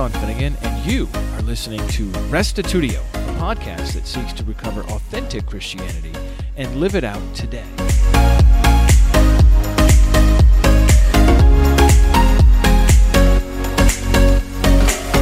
Sean 0.00 0.10
Finnegan, 0.12 0.56
and 0.62 0.90
you 0.90 1.06
are 1.34 1.42
listening 1.42 1.86
to 1.88 2.06
Restitutio, 2.30 3.00
a 3.12 3.38
podcast 3.38 3.92
that 3.92 4.06
seeks 4.06 4.32
to 4.32 4.42
recover 4.44 4.80
authentic 4.84 5.44
Christianity 5.44 6.14
and 6.56 6.74
live 6.76 6.94
it 6.94 7.04
out 7.04 7.20
today. 7.34 7.66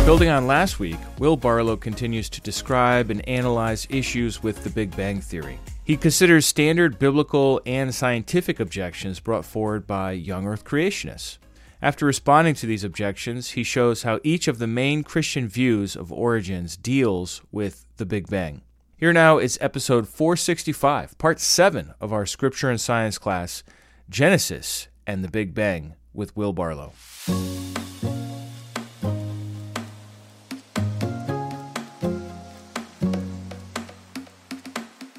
Building 0.04 0.28
on 0.28 0.46
last 0.46 0.78
week, 0.78 0.98
Will 1.18 1.36
Barlow 1.36 1.76
continues 1.76 2.28
to 2.28 2.40
describe 2.40 3.10
and 3.10 3.28
analyze 3.28 3.84
issues 3.90 4.44
with 4.44 4.62
the 4.62 4.70
Big 4.70 4.94
Bang 4.94 5.20
Theory. 5.20 5.58
He 5.82 5.96
considers 5.96 6.46
standard 6.46 7.00
biblical 7.00 7.60
and 7.66 7.92
scientific 7.92 8.60
objections 8.60 9.18
brought 9.18 9.44
forward 9.44 9.88
by 9.88 10.12
young 10.12 10.46
earth 10.46 10.64
creationists. 10.64 11.38
After 11.80 12.06
responding 12.06 12.56
to 12.56 12.66
these 12.66 12.82
objections, 12.82 13.50
he 13.50 13.62
shows 13.62 14.02
how 14.02 14.18
each 14.24 14.48
of 14.48 14.58
the 14.58 14.66
main 14.66 15.04
Christian 15.04 15.46
views 15.46 15.94
of 15.94 16.12
origins 16.12 16.76
deals 16.76 17.40
with 17.52 17.86
the 17.98 18.04
Big 18.04 18.28
Bang. 18.28 18.62
Here 18.96 19.12
now 19.12 19.38
is 19.38 19.56
episode 19.60 20.08
465, 20.08 21.16
part 21.18 21.38
7 21.38 21.94
of 22.00 22.12
our 22.12 22.26
Scripture 22.26 22.68
and 22.68 22.80
Science 22.80 23.16
class, 23.16 23.62
Genesis 24.10 24.88
and 25.06 25.22
the 25.22 25.28
Big 25.28 25.54
Bang, 25.54 25.94
with 26.12 26.36
Will 26.36 26.52
Barlow. 26.52 26.94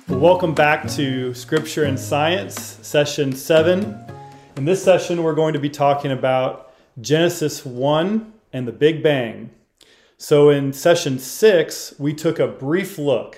Welcome 0.09 0.53
back 0.53 0.89
to 0.89 1.33
Scripture 1.33 1.85
and 1.85 1.97
Science, 1.97 2.79
session 2.85 3.31
seven. 3.31 4.08
In 4.59 4.65
this 4.65 4.83
session, 4.83 5.23
we're 5.23 5.35
going 5.35 5.53
to 5.53 5.59
be 5.59 5.69
talking 5.69 6.11
about 6.11 6.73
Genesis 6.99 7.65
1 7.65 8.33
and 8.51 8.67
the 8.67 8.73
Big 8.73 9.01
Bang. 9.01 9.51
So, 10.17 10.49
in 10.49 10.73
session 10.73 11.17
six, 11.17 11.93
we 11.97 12.13
took 12.13 12.39
a 12.39 12.47
brief 12.49 12.97
look 12.97 13.37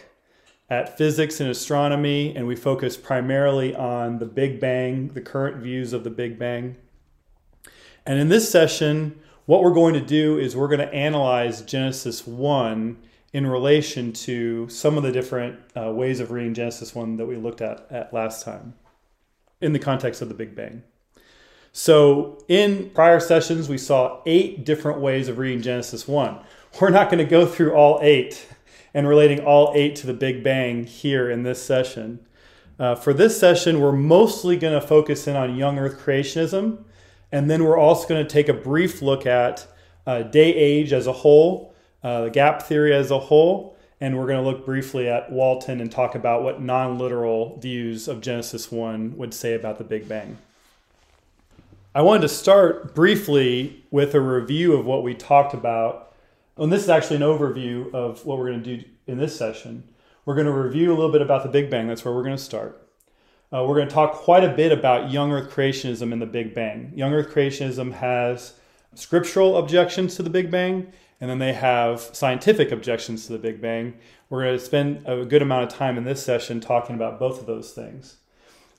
at 0.68 0.98
physics 0.98 1.40
and 1.40 1.48
astronomy, 1.48 2.36
and 2.36 2.48
we 2.48 2.56
focused 2.56 3.04
primarily 3.04 3.76
on 3.76 4.18
the 4.18 4.26
Big 4.26 4.60
Bang, 4.60 5.10
the 5.10 5.22
current 5.22 5.58
views 5.58 5.94
of 5.94 6.04
the 6.04 6.10
Big 6.10 6.40
Bang. 6.40 6.76
And 8.04 8.18
in 8.18 8.30
this 8.30 8.50
session, 8.50 9.22
what 9.46 9.62
we're 9.62 9.76
going 9.76 9.94
to 9.94 10.02
do 10.02 10.40
is 10.40 10.56
we're 10.56 10.70
going 10.70 10.80
to 10.80 10.92
analyze 10.92 11.62
Genesis 11.62 12.26
1 12.26 12.98
in 13.32 13.46
relation 13.46 14.12
to 14.12 14.68
some 14.70 14.98
of 14.98 15.04
the 15.04 15.12
different 15.12 15.60
uh, 15.78 15.92
ways 15.92 16.20
of 16.20 16.32
reading 16.32 16.56
Genesis 16.56 16.96
1 16.96 17.18
that 17.18 17.28
we 17.28 17.36
looked 17.36 17.62
at, 17.62 17.86
at 17.92 18.12
last 18.12 18.44
time 18.44 18.74
in 19.62 19.72
the 19.72 19.78
context 19.78 20.24
of 20.24 20.28
the 20.28 20.34
Big 20.34 20.56
Bang. 20.56 20.82
So, 21.74 22.44
in 22.48 22.90
prior 22.90 23.20
sessions, 23.20 23.70
we 23.70 23.78
saw 23.78 24.22
eight 24.26 24.66
different 24.66 25.00
ways 25.00 25.28
of 25.28 25.38
reading 25.38 25.62
Genesis 25.62 26.08
1. 26.08 26.40
We're 26.80 26.90
not 26.90 27.10
going 27.10 27.24
to 27.24 27.30
go 27.30 27.46
through 27.46 27.74
all 27.74 28.00
eight 28.02 28.48
and 28.94 29.08
relating 29.08 29.40
all 29.40 29.72
eight 29.76 29.96
to 29.98 30.08
the 30.08 30.14
Big 30.14 30.44
Bang 30.44 30.86
here 30.86 31.30
in 31.30 31.44
this 31.44 31.64
session. 31.64 32.20
Uh, 32.78 32.96
for 32.96 33.14
this 33.14 33.40
session, 33.40 33.80
we're 33.80 33.92
mostly 33.92 34.58
going 34.58 34.80
to 34.80 34.86
focus 34.86 35.28
in 35.28 35.36
on 35.36 35.56
young 35.56 35.80
earth 35.80 36.00
creationism, 36.00 36.84
and 37.32 37.50
then 37.50 37.64
we're 37.64 37.78
also 37.78 38.08
going 38.08 38.26
to 38.26 38.30
take 38.30 38.50
a 38.50 38.54
brief 38.54 39.02
look 39.02 39.26
at 39.26 39.66
uh, 40.06 40.24
day 40.24 40.54
age 40.54 40.92
as 40.92 41.08
a 41.08 41.14
whole 41.14 41.72
uh, 42.04 42.24
the 42.24 42.30
gap 42.30 42.64
theory 42.64 42.94
as 42.94 43.12
a 43.12 43.20
whole, 43.20 43.78
and 44.00 44.18
we're 44.18 44.26
going 44.26 44.44
to 44.44 44.50
look 44.50 44.66
briefly 44.66 45.08
at 45.08 45.32
Walton 45.32 45.80
and 45.80 45.92
talk 45.92 46.16
about 46.16 46.44
what 46.44 46.62
non 46.62 46.98
literal 46.98 47.58
views 47.60 48.08
of 48.08 48.22
Genesis 48.22 48.72
1 48.72 49.18
would 49.18 49.34
say 49.34 49.54
about 49.54 49.78
the 49.78 49.84
Big 49.84 50.08
Bang. 50.10 50.38
I 51.94 52.04
wanted 52.04 52.22
to 52.22 52.30
start 52.30 52.96
briefly 52.96 53.84
with 53.92 54.16
a 54.16 54.22
review 54.22 54.76
of 54.78 54.86
what 54.86 55.04
we 55.04 55.14
talked 55.14 55.54
about. 55.54 56.16
And 56.56 56.72
this 56.72 56.84
is 56.84 56.90
actually 56.90 57.18
an 57.18 57.24
overview 57.24 57.94
of 57.94 58.26
what 58.26 58.38
we're 58.38 58.48
going 58.48 58.64
to 58.64 58.78
do 58.78 58.84
in 59.08 59.18
this 59.18 59.36
session. 59.36 59.84
We're 60.24 60.36
going 60.36 60.48
to 60.48 60.54
review 60.54 60.94
a 60.94 60.96
little 60.96 61.12
bit 61.12 61.22
about 61.22 61.44
the 61.44 61.50
Big 61.50 61.70
Bang. 61.70 61.90
That's 61.90 62.06
where 62.06 62.14
we're 62.14 62.24
going 62.24 62.38
to 62.38 62.42
start. 62.42 62.88
Uh, 63.54 63.66
we're 63.68 63.76
going 63.76 63.90
to 63.90 63.94
talk 63.94 64.14
quite 64.14 64.46
a 64.46 64.54
bit 64.54 64.72
about 64.72 65.12
young 65.12 65.34
Earth 65.34 65.52
creationism 65.52 66.14
and 66.14 66.22
the 66.22 66.26
Big 66.26 66.56
Bang. 66.56 66.94
Young 66.96 67.12
Earth 67.12 67.34
creationism 67.34 67.92
has 67.92 68.54
scriptural 68.96 69.58
objections 69.58 70.16
to 70.16 70.24
the 70.24 70.30
Big 70.30 70.50
Bang, 70.50 70.94
and 71.20 71.30
then 71.30 71.40
they 71.40 71.52
have 71.52 72.00
scientific 72.00 72.72
objections 72.72 73.26
to 73.26 73.34
the 73.34 73.40
Big 73.40 73.60
Bang. 73.60 73.96
We're 74.30 74.44
going 74.44 74.58
to 74.58 74.64
spend 74.64 75.06
a 75.06 75.26
good 75.26 75.42
amount 75.42 75.70
of 75.70 75.78
time 75.78 75.98
in 75.98 76.06
this 76.06 76.24
session 76.24 76.62
talking 76.62 76.96
about 76.96 77.20
both 77.20 77.42
of 77.42 77.48
those 77.48 77.74
things. 77.74 78.16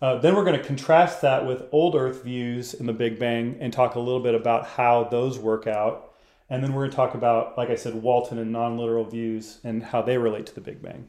Uh, 0.03 0.19
then 0.19 0.35
we're 0.35 0.45
going 0.45 0.59
to 0.59 0.67
contrast 0.67 1.21
that 1.21 1.47
with 1.47 1.63
old 1.71 1.95
Earth 1.95 2.25
views 2.25 2.75
in 2.75 2.87
the 2.87 2.93
Big 2.93 3.21
Bang 3.21 3.57
and 3.61 3.73
talk 3.73 3.95
a 3.95 4.01
little 4.01 4.21
bit 4.21 4.35
about 4.35 4.67
how 4.67 5.05
those 5.05 5.39
work 5.39 5.69
out. 5.69 6.13
And 6.51 6.63
then 6.63 6.73
we're 6.73 6.83
going 6.83 6.91
to 6.91 6.97
talk 6.97 7.15
about, 7.15 7.57
like 7.57 7.71
I 7.71 7.77
said, 7.77 7.95
Walton 7.95 8.39
and 8.39 8.51
non 8.51 8.77
literal 8.77 9.05
views 9.05 9.61
and 9.63 9.81
how 9.81 10.03
they 10.03 10.19
relate 10.19 10.45
to 10.47 10.55
the 10.57 10.61
Big 10.61 10.83
Bang. 10.83 11.09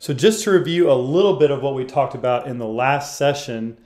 So, 0.00 0.12
just 0.12 0.42
to 0.42 0.50
review 0.50 0.90
a 0.90 0.94
little 0.94 1.36
bit 1.36 1.52
of 1.52 1.62
what 1.62 1.76
we 1.76 1.84
talked 1.84 2.16
about 2.16 2.48
in 2.48 2.58
the 2.58 2.66
last 2.66 3.16
session, 3.16 3.78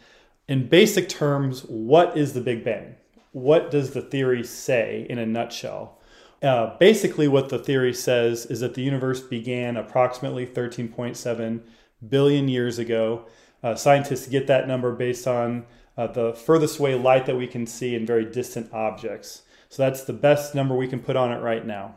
in 0.49 0.69
basic 0.69 1.11
terms, 1.11 1.61
what 1.65 2.17
is 2.17 2.33
the 2.33 2.41
Big 2.41 2.65
Bang? 2.65 2.95
What 3.33 3.71
does 3.71 3.91
the 3.91 4.01
theory 4.01 4.43
say 4.43 5.07
in 5.11 5.19
a 5.19 5.27
nutshell? 5.27 6.01
Uh, 6.43 6.79
basically, 6.79 7.29
what 7.29 7.51
the 7.51 7.59
theory 7.59 7.93
says 7.93 8.47
is 8.47 8.61
that 8.61 8.73
the 8.73 8.83
universe 8.83 9.21
began 9.21 9.77
approximately 9.77 10.47
13.7 10.47 11.61
billion 12.09 12.49
years 12.49 12.79
ago. 12.79 13.27
Uh, 13.63 13.75
scientists 13.75 14.29
get 14.29 14.47
that 14.47 14.69
number 14.69 14.93
based 14.93 15.27
on 15.27 15.67
uh, 15.97 16.07
the 16.07 16.33
furthest 16.33 16.79
away 16.79 16.95
light 16.95 17.27
that 17.27 17.37
we 17.37 17.47
can 17.47 17.67
see 17.67 17.95
in 17.95 18.07
very 18.07 18.25
distant 18.25 18.73
objects. 18.73 19.43
So 19.69 19.83
that's 19.83 20.05
the 20.05 20.13
best 20.13 20.55
number 20.55 20.75
we 20.77 20.89
can 20.89 21.01
put 21.01 21.17
on 21.17 21.33
it 21.33 21.43
right 21.43 21.67
now. 21.67 21.97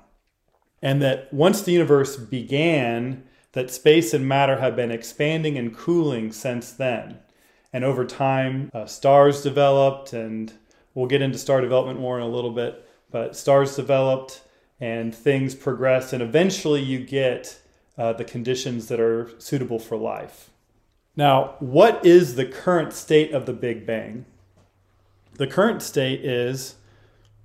And 0.82 1.02
that 1.02 1.32
once 1.34 1.62
the 1.62 1.72
universe 1.72 2.18
began, 2.18 3.24
that 3.54 3.70
space 3.70 4.14
and 4.14 4.28
matter 4.28 4.60
have 4.60 4.76
been 4.76 4.92
expanding 4.92 5.58
and 5.58 5.76
cooling 5.76 6.32
since 6.32 6.72
then. 6.72 7.20
And 7.74 7.84
over 7.84 8.06
time, 8.06 8.70
uh, 8.74 8.86
stars 8.86 9.42
developed, 9.42 10.14
and 10.14 10.52
we'll 10.94 11.08
get 11.08 11.22
into 11.22 11.38
star 11.38 11.62
development 11.62 12.00
more 12.00 12.18
in 12.18 12.24
a 12.24 12.30
little 12.30 12.52
bit. 12.52 12.88
But 13.12 13.36
stars 13.36 13.76
developed 13.76 14.42
and 14.80 15.14
things 15.14 15.54
progress, 15.54 16.12
and 16.12 16.24
eventually 16.24 16.82
you 16.82 17.06
get 17.06 17.60
uh, 17.98 18.14
the 18.14 18.24
conditions 18.24 18.88
that 18.88 19.00
are 19.00 19.30
suitable 19.38 19.80
for 19.80 19.96
life. 19.96 20.51
Now, 21.16 21.56
what 21.60 22.06
is 22.06 22.36
the 22.36 22.46
current 22.46 22.94
state 22.94 23.34
of 23.34 23.46
the 23.46 23.54
Big 23.54 23.86
Bang? 23.86 24.26
The 25.34 25.48
current 25.48 25.82
state 25.82 26.24
is 26.24 26.76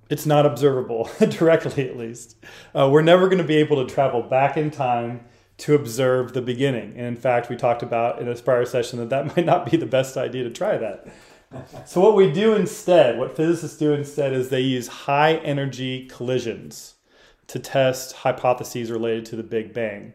it's 0.09 0.25
not 0.25 0.45
observable, 0.45 1.09
directly 1.19 1.89
at 1.89 1.97
least. 1.97 2.37
Uh, 2.73 2.89
we're 2.91 3.01
never 3.01 3.27
going 3.27 3.39
to 3.39 3.43
be 3.43 3.57
able 3.57 3.85
to 3.85 3.93
travel 3.93 4.21
back 4.21 4.55
in 4.55 4.71
time 4.71 5.25
to 5.57 5.75
observe 5.75 6.33
the 6.33 6.41
beginning. 6.41 6.91
And 6.95 7.07
in 7.07 7.15
fact, 7.15 7.49
we 7.49 7.55
talked 7.55 7.83
about 7.83 8.21
in 8.21 8.27
a 8.29 8.35
prior 8.35 8.65
session 8.65 8.99
that 8.99 9.09
that 9.09 9.25
might 9.35 9.45
not 9.45 9.69
be 9.69 9.75
the 9.75 9.85
best 9.85 10.15
idea 10.15 10.43
to 10.43 10.49
try 10.49 10.77
that 10.77 11.07
so 11.85 12.01
what 12.01 12.15
we 12.15 12.31
do 12.31 12.55
instead, 12.55 13.17
what 13.17 13.35
physicists 13.35 13.77
do 13.77 13.93
instead 13.93 14.33
is 14.33 14.49
they 14.49 14.61
use 14.61 14.87
high 14.87 15.35
energy 15.35 16.05
collisions 16.07 16.95
to 17.47 17.59
test 17.59 18.13
hypotheses 18.17 18.91
related 18.91 19.25
to 19.27 19.35
the 19.37 19.43
Big 19.43 19.73
Bang. 19.73 20.13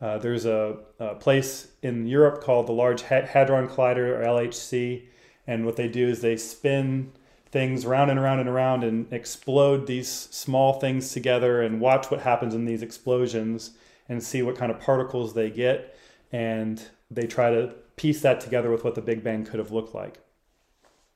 Uh, 0.00 0.18
there's 0.18 0.44
a, 0.44 0.76
a, 0.98 1.14
place 1.14 1.68
in 1.82 2.06
Europe 2.06 2.42
called 2.42 2.66
the 2.66 2.72
Large 2.72 3.02
Hadron 3.02 3.66
Collider, 3.66 4.18
or 4.18 4.24
LHC, 4.24 5.04
and 5.46 5.64
what 5.64 5.76
they 5.76 5.88
do 5.88 6.08
is 6.08 6.20
they 6.20 6.36
spin 6.36 7.12
things 7.50 7.86
round 7.86 8.10
and 8.10 8.20
around 8.20 8.40
and 8.40 8.48
around 8.48 8.84
and 8.84 9.10
explode 9.12 9.86
these 9.86 10.08
small 10.08 10.74
things 10.74 11.12
together 11.12 11.62
and 11.62 11.80
watch 11.80 12.10
what 12.10 12.20
happens 12.20 12.54
in 12.54 12.66
these 12.66 12.82
explosions 12.82 13.70
and 14.08 14.22
see 14.22 14.42
what 14.42 14.56
kind 14.56 14.70
of 14.70 14.80
particles 14.80 15.32
they 15.32 15.48
get. 15.48 15.96
And 16.30 16.82
they 17.10 17.26
try 17.26 17.50
to 17.50 17.74
piece 17.96 18.20
that 18.20 18.40
together 18.40 18.70
with 18.70 18.84
what 18.84 18.94
the 18.94 19.00
Big 19.00 19.24
Bang 19.24 19.44
could 19.44 19.58
have 19.58 19.70
looked 19.70 19.94
like. 19.94 20.18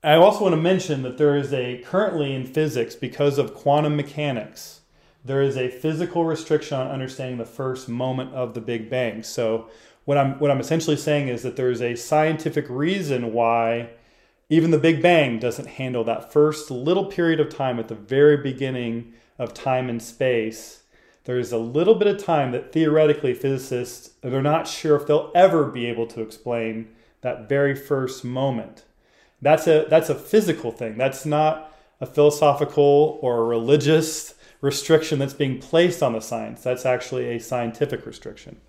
I 0.02 0.14
also 0.14 0.44
want 0.44 0.54
to 0.54 0.60
mention 0.60 1.02
that 1.02 1.18
there 1.18 1.36
is 1.36 1.52
a 1.52 1.82
currently 1.84 2.34
in 2.34 2.46
physics, 2.46 2.94
because 2.94 3.36
of 3.36 3.54
quantum 3.54 3.96
mechanics, 3.96 4.79
there 5.24 5.42
is 5.42 5.56
a 5.56 5.68
physical 5.68 6.24
restriction 6.24 6.78
on 6.78 6.90
understanding 6.90 7.38
the 7.38 7.44
first 7.44 7.88
moment 7.88 8.34
of 8.34 8.54
the 8.54 8.60
Big 8.60 8.88
Bang. 8.88 9.22
So 9.22 9.68
what 10.04 10.16
I'm 10.16 10.38
what 10.38 10.50
I'm 10.50 10.60
essentially 10.60 10.96
saying 10.96 11.28
is 11.28 11.42
that 11.42 11.56
there 11.56 11.70
is 11.70 11.82
a 11.82 11.94
scientific 11.94 12.66
reason 12.68 13.32
why 13.32 13.90
even 14.48 14.70
the 14.70 14.78
Big 14.78 15.02
Bang 15.02 15.38
doesn't 15.38 15.68
handle 15.68 16.04
that 16.04 16.32
first 16.32 16.70
little 16.70 17.04
period 17.04 17.38
of 17.38 17.54
time 17.54 17.78
at 17.78 17.88
the 17.88 17.94
very 17.94 18.36
beginning 18.36 19.12
of 19.38 19.54
time 19.54 19.88
and 19.88 20.02
space. 20.02 20.82
There's 21.24 21.52
a 21.52 21.58
little 21.58 21.94
bit 21.94 22.08
of 22.08 22.22
time 22.22 22.50
that 22.52 22.72
theoretically 22.72 23.34
physicists 23.34 24.10
they're 24.22 24.42
not 24.42 24.66
sure 24.66 24.96
if 24.96 25.06
they'll 25.06 25.30
ever 25.34 25.66
be 25.66 25.86
able 25.86 26.06
to 26.08 26.22
explain 26.22 26.88
that 27.20 27.48
very 27.48 27.74
first 27.74 28.24
moment. 28.24 28.84
That's 29.42 29.66
a 29.66 29.86
that's 29.88 30.08
a 30.08 30.14
physical 30.14 30.72
thing. 30.72 30.96
That's 30.96 31.26
not 31.26 31.72
a 32.00 32.06
philosophical 32.06 33.18
or 33.20 33.38
a 33.38 33.44
religious 33.44 34.34
restriction 34.60 35.18
that's 35.18 35.34
being 35.34 35.58
placed 35.58 36.02
on 36.02 36.12
the 36.12 36.20
science. 36.20 36.62
That's 36.62 36.84
actually 36.84 37.26
a 37.34 37.40
scientific 37.40 38.04
restriction. 38.06 38.60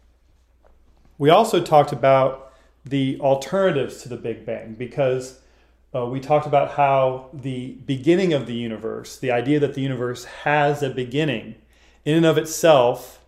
We 1.17 1.29
also 1.29 1.61
talked 1.61 1.91
about 1.91 2.53
the 2.85 3.19
alternatives 3.19 4.01
to 4.03 4.09
the 4.09 4.17
Big 4.17 4.45
Bang 4.45 4.73
because 4.73 5.39
uh, 5.93 6.05
we 6.05 6.19
talked 6.19 6.47
about 6.47 6.71
how 6.71 7.29
the 7.33 7.73
beginning 7.85 8.33
of 8.33 8.47
the 8.47 8.53
universe, 8.53 9.17
the 9.17 9.31
idea 9.31 9.59
that 9.59 9.73
the 9.73 9.81
universe 9.81 10.23
has 10.23 10.81
a 10.81 10.89
beginning, 10.89 11.55
in 12.05 12.15
and 12.15 12.25
of 12.25 12.37
itself, 12.37 13.19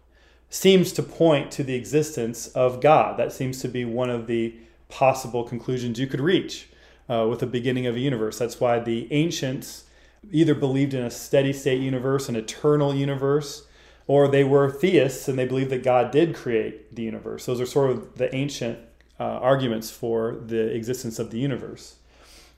seems 0.50 0.92
to 0.94 1.04
point 1.04 1.52
to 1.52 1.64
the 1.64 1.76
existence 1.76 2.48
of 2.48 2.80
God. 2.80 3.18
That 3.18 3.34
seems 3.34 3.60
to 3.62 3.68
be 3.68 3.86
one 3.86 4.10
of 4.10 4.28
the 4.28 4.56
possible 4.88 5.44
conclusions 5.44 6.00
you 6.00 6.08
could 6.08 6.22
reach 6.22 6.70
uh, 7.10 7.28
with 7.30 7.40
the 7.40 7.48
beginning 7.48 7.86
of 7.86 7.96
a 7.96 8.00
universe. 8.00 8.40
That's 8.40 8.60
why 8.60 8.80
the 8.80 9.12
ancients 9.12 9.83
either 10.32 10.56
believed 10.56 10.94
in 10.94 11.04
a 11.04 11.12
steady 11.12 11.54
state 11.54 11.82
universe, 11.82 12.30
an 12.30 12.36
eternal 12.36 12.94
universe, 12.94 13.68
or 14.08 14.28
they 14.28 14.44
were 14.44 14.70
theists 14.70 15.28
and 15.28 15.38
they 15.38 15.46
believed 15.46 15.70
that 15.70 15.84
God 15.84 16.12
did 16.12 16.36
create 16.36 16.96
the 16.96 17.04
universe. 17.04 17.46
Those 17.46 17.62
are 17.62 17.66
sort 17.66 17.92
of 17.92 18.18
the 18.18 18.34
ancient 18.36 18.80
uh, 19.20 19.24
arguments 19.24 19.90
for 19.92 20.42
the 20.46 20.74
existence 20.74 21.20
of 21.20 21.32
the 21.32 21.40
universe. 21.40 21.96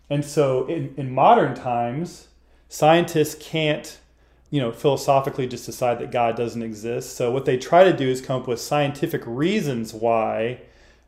And 0.10 0.24
so 0.24 0.66
in, 0.68 0.94
in 0.98 1.12
modern 1.12 1.54
times, 1.54 2.28
scientists 2.70 3.36
can't, 3.40 3.98
you 4.50 4.62
know, 4.62 4.72
philosophically 4.72 5.48
just 5.48 5.66
decide 5.66 6.00
that 6.00 6.12
God 6.12 6.36
doesn't 6.36 6.62
exist. 6.62 7.16
So 7.16 7.32
what 7.32 7.46
they 7.46 7.58
try 7.58 7.84
to 7.84 7.96
do 7.96 8.08
is 8.08 8.22
come 8.22 8.42
up 8.42 8.48
with 8.48 8.60
scientific 8.60 9.22
reasons 9.26 9.94
why 9.94 10.62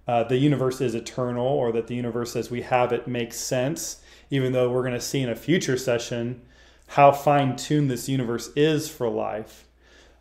uh, 0.07 0.23
the 0.23 0.37
universe 0.37 0.81
is 0.81 0.95
eternal 0.95 1.45
or 1.45 1.71
that 1.71 1.87
the 1.87 1.95
universe 1.95 2.35
as 2.35 2.49
we 2.49 2.61
have 2.61 2.91
it 2.91 3.07
makes 3.07 3.37
sense, 3.37 4.01
even 4.29 4.53
though 4.53 4.69
we're 4.69 4.81
going 4.81 4.93
to 4.93 5.01
see 5.01 5.21
in 5.21 5.29
a 5.29 5.35
future 5.35 5.77
session 5.77 6.41
how 6.89 7.11
fine 7.11 7.55
tuned 7.55 7.89
this 7.89 8.07
universe 8.07 8.49
is 8.55 8.89
for 8.89 9.09
life. 9.09 9.65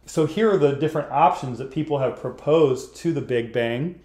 So 0.04 0.26
here 0.26 0.52
are 0.52 0.58
the 0.58 0.72
different 0.72 1.10
options 1.10 1.58
that 1.58 1.70
people 1.70 1.98
have 1.98 2.20
proposed 2.20 2.96
to 2.96 3.12
the 3.12 3.20
Big 3.20 3.52
Bang 3.52 4.00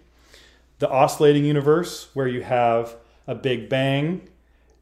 the 0.78 0.90
oscillating 0.90 1.44
universe, 1.44 2.08
where 2.12 2.26
you 2.26 2.42
have 2.42 2.96
a 3.28 3.36
Big 3.36 3.68
Bang 3.68 4.28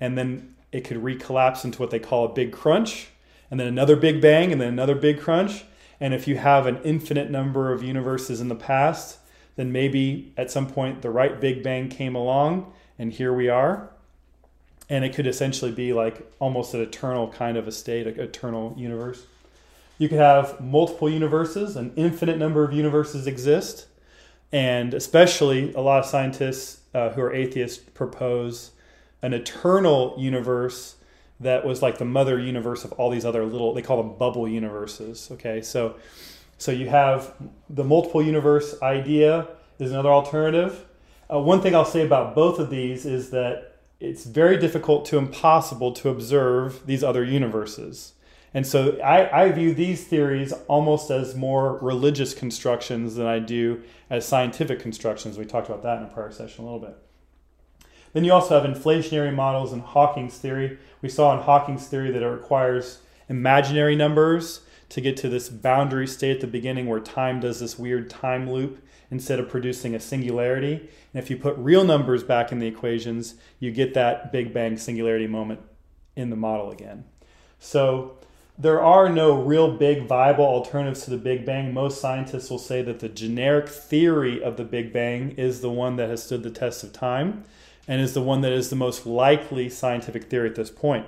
and 0.01 0.17
then 0.17 0.55
it 0.73 0.83
could 0.83 0.97
recollapse 0.97 1.63
into 1.63 1.79
what 1.79 1.91
they 1.91 1.99
call 1.99 2.25
a 2.25 2.33
big 2.33 2.53
crunch, 2.53 3.09
and 3.51 3.61
then 3.61 3.67
another 3.67 3.97
big 3.97 4.21
bang, 4.21 4.51
and 4.51 4.61
then 4.61 4.69
another 4.69 4.95
big 4.95 5.21
crunch. 5.21 5.65
And 6.01 6.15
if 6.15 6.27
you 6.27 6.39
have 6.39 6.67
an 6.67 6.81
infinite 6.85 7.31
number 7.31 7.73
of 7.73 7.83
universes 7.83 8.41
in 8.41 8.49
the 8.49 8.55
past, 8.55 9.19
then 9.57 9.73
maybe 9.73 10.33
at 10.37 10.51
some 10.51 10.67
point 10.67 11.03
the 11.03 11.11
right 11.11 11.39
big 11.39 11.63
bang 11.63 11.89
came 11.89 12.15
along, 12.15 12.73
and 12.99 13.13
here 13.13 13.33
we 13.33 13.49
are. 13.49 13.90
And 14.91 15.05
it 15.05 15.15
could 15.15 15.27
essentially 15.27 15.71
be 15.71 15.95
like 15.95 16.31
almost 16.39 16.75
an 16.75 16.83
eternal 16.83 17.29
kind 17.29 17.57
of 17.57 17.67
a 17.67 17.73
state, 17.73 18.07
an 18.07 18.21
eternal 18.21 18.75
universe. 18.77 19.25
You 19.97 20.09
could 20.09 20.19
have 20.19 20.61
multiple 20.61 21.09
universes, 21.09 21.77
an 21.77 21.93
infinite 21.97 22.37
number 22.37 22.65
of 22.65 22.73
universes 22.75 23.27
exist. 23.27 23.87
And 24.53 24.93
especially 24.93 25.73
a 25.75 25.81
lot 25.81 26.01
of 26.01 26.07
scientists 26.07 26.81
uh, 26.93 27.11
who 27.11 27.23
are 27.23 27.33
atheists 27.33 27.79
propose 27.79 28.73
an 29.23 29.33
eternal 29.33 30.15
universe 30.19 30.97
that 31.41 31.65
was 31.65 31.83
like 31.83 31.99
the 31.99 32.05
mother 32.05 32.39
universe 32.39 32.85
of 32.85 32.93
all 32.93 33.11
these 33.11 33.25
other 33.25 33.45
little 33.45 33.73
they 33.75 33.83
call 33.83 33.97
them 34.03 34.15
bubble 34.17 34.49
universes 34.49 35.29
okay 35.33 35.61
so 35.63 35.95
so 36.59 36.71
you 36.71 36.89
have 36.89 37.33
the 37.69 37.85
multiple 37.85 38.23
universe 38.23 38.81
idea 38.83 39.47
is 39.79 39.91
another 39.91 40.11
alternative 40.11 40.87
uh, 41.33 41.39
one 41.39 41.61
thing 41.61 41.75
i'll 41.75 41.85
say 41.85 42.05
about 42.05 42.35
both 42.35 42.59
of 42.59 42.71
these 42.71 43.07
is 43.07 43.31
that 43.31 43.70
it's 44.01 44.25
very 44.25 44.57
difficult 44.57 45.05
to 45.07 45.19
impossible 45.19 45.93
to 45.93 46.09
observe 46.09 46.87
these 46.87 47.05
other 47.05 47.23
universes. 47.23 48.15
And 48.53 48.67
so 48.67 48.99
I, 49.01 49.45
I 49.45 49.53
view 49.53 49.75
these 49.75 50.05
theories 50.05 50.53
almost 50.67 51.11
as 51.11 51.37
more 51.37 51.79
religious 51.79 52.35
constructions 52.35 53.15
than 53.15 53.27
i 53.27 53.39
do 53.39 53.83
as 54.09 54.27
scientific 54.27 54.81
constructions. 54.81 55.39
We 55.39 55.45
talked 55.45 55.69
about 55.69 55.83
that 55.85 55.99
in 55.99 56.05
a 56.05 56.09
prior 56.09 56.33
session 56.33 56.65
a 56.65 56.67
little 56.67 56.81
bit. 56.81 56.97
Then 58.13 58.25
you 58.25 58.33
also 58.33 58.61
have 58.61 58.69
inflationary 58.69 59.33
models 59.33 59.73
and 59.73 59.83
Hawking's 59.83 60.37
theory. 60.37 60.79
We 61.01 61.09
saw 61.09 61.37
in 61.37 61.45
Hawking's 61.45 61.87
theory 61.87 62.11
that 62.11 62.23
it 62.23 62.27
requires 62.27 63.01
imaginary 63.29 63.95
numbers 63.95 64.63
to 64.91 65.01
get 65.01 65.17
to 65.17 65.29
this 65.29 65.49
boundary 65.49 66.07
state 66.07 66.37
at 66.37 66.41
the 66.41 66.47
beginning 66.47 66.87
where 66.87 67.01
time 67.01 67.41
does 67.41 67.61
this 67.61 67.79
weird 67.79 68.11
time 68.11 68.51
loop 68.51 68.85
instead 69.11 69.41
of 69.41 69.49
producing 69.49 69.95
a 69.95 70.01
singularity. 70.01 70.89
And 71.13 71.23
if 71.23 71.31
you 71.31 71.37
put 71.37 71.57
real 71.57 71.85
numbers 71.85 72.23
back 72.23 72.53
in 72.53 72.59
the 72.59 72.67
equations, 72.67 73.35
you 73.59 73.71
get 73.71 73.95
that 73.95 74.31
Big 74.31 74.53
Bang 74.53 74.77
singularity 74.77 75.27
moment 75.27 75.61
in 76.15 76.31
the 76.31 76.37
model 76.37 76.71
again. 76.71 77.05
So 77.59 78.19
there 78.59 78.83
are 78.83 79.09
no 79.09 79.41
real 79.41 79.77
big 79.77 80.07
viable 80.07 80.45
alternatives 80.45 81.05
to 81.05 81.11
the 81.11 81.17
Big 81.17 81.47
Bang. 81.47 81.73
Most 81.73 82.01
scientists 82.01 82.51
will 82.51 82.59
say 82.59 82.83
that 82.83 83.01
the 83.01 83.09
generic 83.09 83.69
theory 83.69 84.43
of 84.43 84.57
the 84.57 84.65
Big 84.65 84.93
Bang 84.93 85.31
is 85.33 85.61
the 85.61 85.71
one 85.71 85.97
that 85.97 86.11
has 86.11 86.23
stood 86.23 86.43
the 86.43 86.51
test 86.51 86.85
of 86.85 86.93
time 86.93 87.45
and 87.89 88.01
is 88.01 88.15
the 88.15 88.23
one 88.23 88.41
that 88.43 88.53
is 88.53 88.71
the 88.71 88.77
most 88.77 89.07
likely 89.07 89.69
scientific 89.69 90.25
theory 90.25 90.49
at 90.49 90.57
this 90.57 90.71
point. 90.71 91.07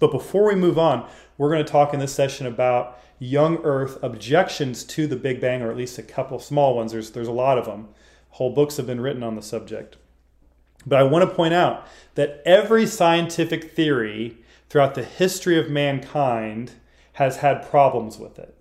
But 0.00 0.10
before 0.10 0.48
we 0.48 0.56
move 0.56 0.78
on, 0.78 1.08
we're 1.38 1.50
going 1.50 1.64
to 1.64 1.70
talk 1.70 1.94
in 1.94 2.00
this 2.00 2.14
session 2.14 2.46
about 2.46 2.98
young 3.20 3.58
Earth 3.58 4.02
objections 4.02 4.82
to 4.84 5.06
the 5.06 5.14
Big 5.14 5.40
Bang, 5.40 5.62
or 5.62 5.70
at 5.70 5.76
least 5.76 5.98
a 5.98 6.02
couple 6.02 6.40
small 6.40 6.74
ones. 6.74 6.90
There's, 6.90 7.12
there's 7.12 7.28
a 7.28 7.32
lot 7.32 7.58
of 7.58 7.66
them. 7.66 7.88
Whole 8.30 8.52
books 8.52 8.78
have 8.78 8.86
been 8.86 9.00
written 9.00 9.22
on 9.22 9.36
the 9.36 9.42
subject. 9.42 9.96
But 10.86 10.98
I 10.98 11.02
want 11.02 11.28
to 11.28 11.34
point 11.34 11.54
out 11.54 11.86
that 12.14 12.42
every 12.46 12.86
scientific 12.86 13.72
theory 13.72 14.38
throughout 14.68 14.94
the 14.94 15.04
history 15.04 15.58
of 15.58 15.68
mankind 15.68 16.72
has 17.14 17.38
had 17.38 17.68
problems 17.68 18.18
with 18.18 18.38
it. 18.38 18.54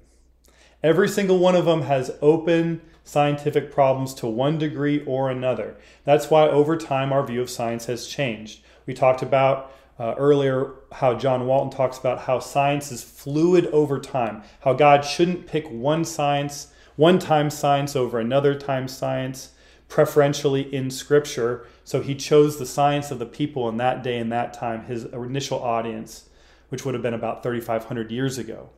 Every 0.83 1.07
single 1.07 1.39
one 1.39 1.55
of 1.55 1.65
them 1.65 1.83
has 1.83 2.11
open 2.21 2.81
scientific 3.03 3.71
problems 3.71 4.13
to 4.15 4.27
one 4.27 4.57
degree 4.57 5.03
or 5.05 5.29
another. 5.29 5.77
That's 6.03 6.29
why 6.29 6.47
over 6.47 6.75
time 6.77 7.13
our 7.13 7.25
view 7.25 7.41
of 7.41 7.49
science 7.49 7.85
has 7.85 8.07
changed. 8.07 8.61
We 8.85 8.93
talked 8.93 9.21
about 9.21 9.71
uh, 9.99 10.15
earlier 10.17 10.71
how 10.93 11.13
John 11.13 11.45
Walton 11.45 11.69
talks 11.69 11.97
about 11.97 12.21
how 12.21 12.39
science 12.39 12.91
is 12.91 13.03
fluid 13.03 13.67
over 13.67 13.99
time, 13.99 14.43
how 14.61 14.73
God 14.73 15.03
shouldn't 15.03 15.45
pick 15.45 15.69
one 15.69 16.05
science, 16.05 16.67
one 16.95 17.19
time 17.19 17.49
science 17.49 17.95
over 17.95 18.19
another 18.19 18.55
time 18.55 18.87
science, 18.87 19.51
preferentially 19.89 20.73
in 20.73 20.89
Scripture. 20.89 21.67
So 21.83 22.01
he 22.01 22.15
chose 22.15 22.57
the 22.57 22.65
science 22.65 23.11
of 23.11 23.19
the 23.19 23.25
people 23.25 23.67
in 23.67 23.77
that 23.77 24.01
day 24.01 24.17
and 24.17 24.31
that 24.31 24.53
time, 24.53 24.85
his 24.85 25.03
initial 25.05 25.61
audience, 25.61 26.29
which 26.69 26.85
would 26.85 26.93
have 26.93 27.03
been 27.03 27.13
about 27.13 27.43
3,500 27.43 28.09
years 28.09 28.37
ago. 28.37 28.69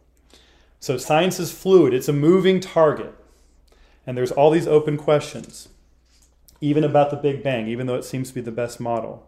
So 0.80 0.98
science 0.98 1.40
is 1.40 1.52
fluid, 1.52 1.94
it's 1.94 2.10
a 2.10 2.14
moving 2.14 2.60
target. 2.60 3.14
And 4.08 4.18
there's 4.18 4.32
all 4.32 4.50
these 4.50 4.68
open 4.68 4.98
questions, 4.98 5.70
even 6.60 6.84
about 6.84 7.12
the 7.12 7.18
Big 7.18 7.44
Bang, 7.44 7.68
even 7.68 7.86
though 7.86 7.96
it 7.96 8.06
seems 8.06 8.30
to 8.30 8.34
be 8.34 8.42
the 8.42 8.52
best 8.52 8.80
model. 8.80 9.28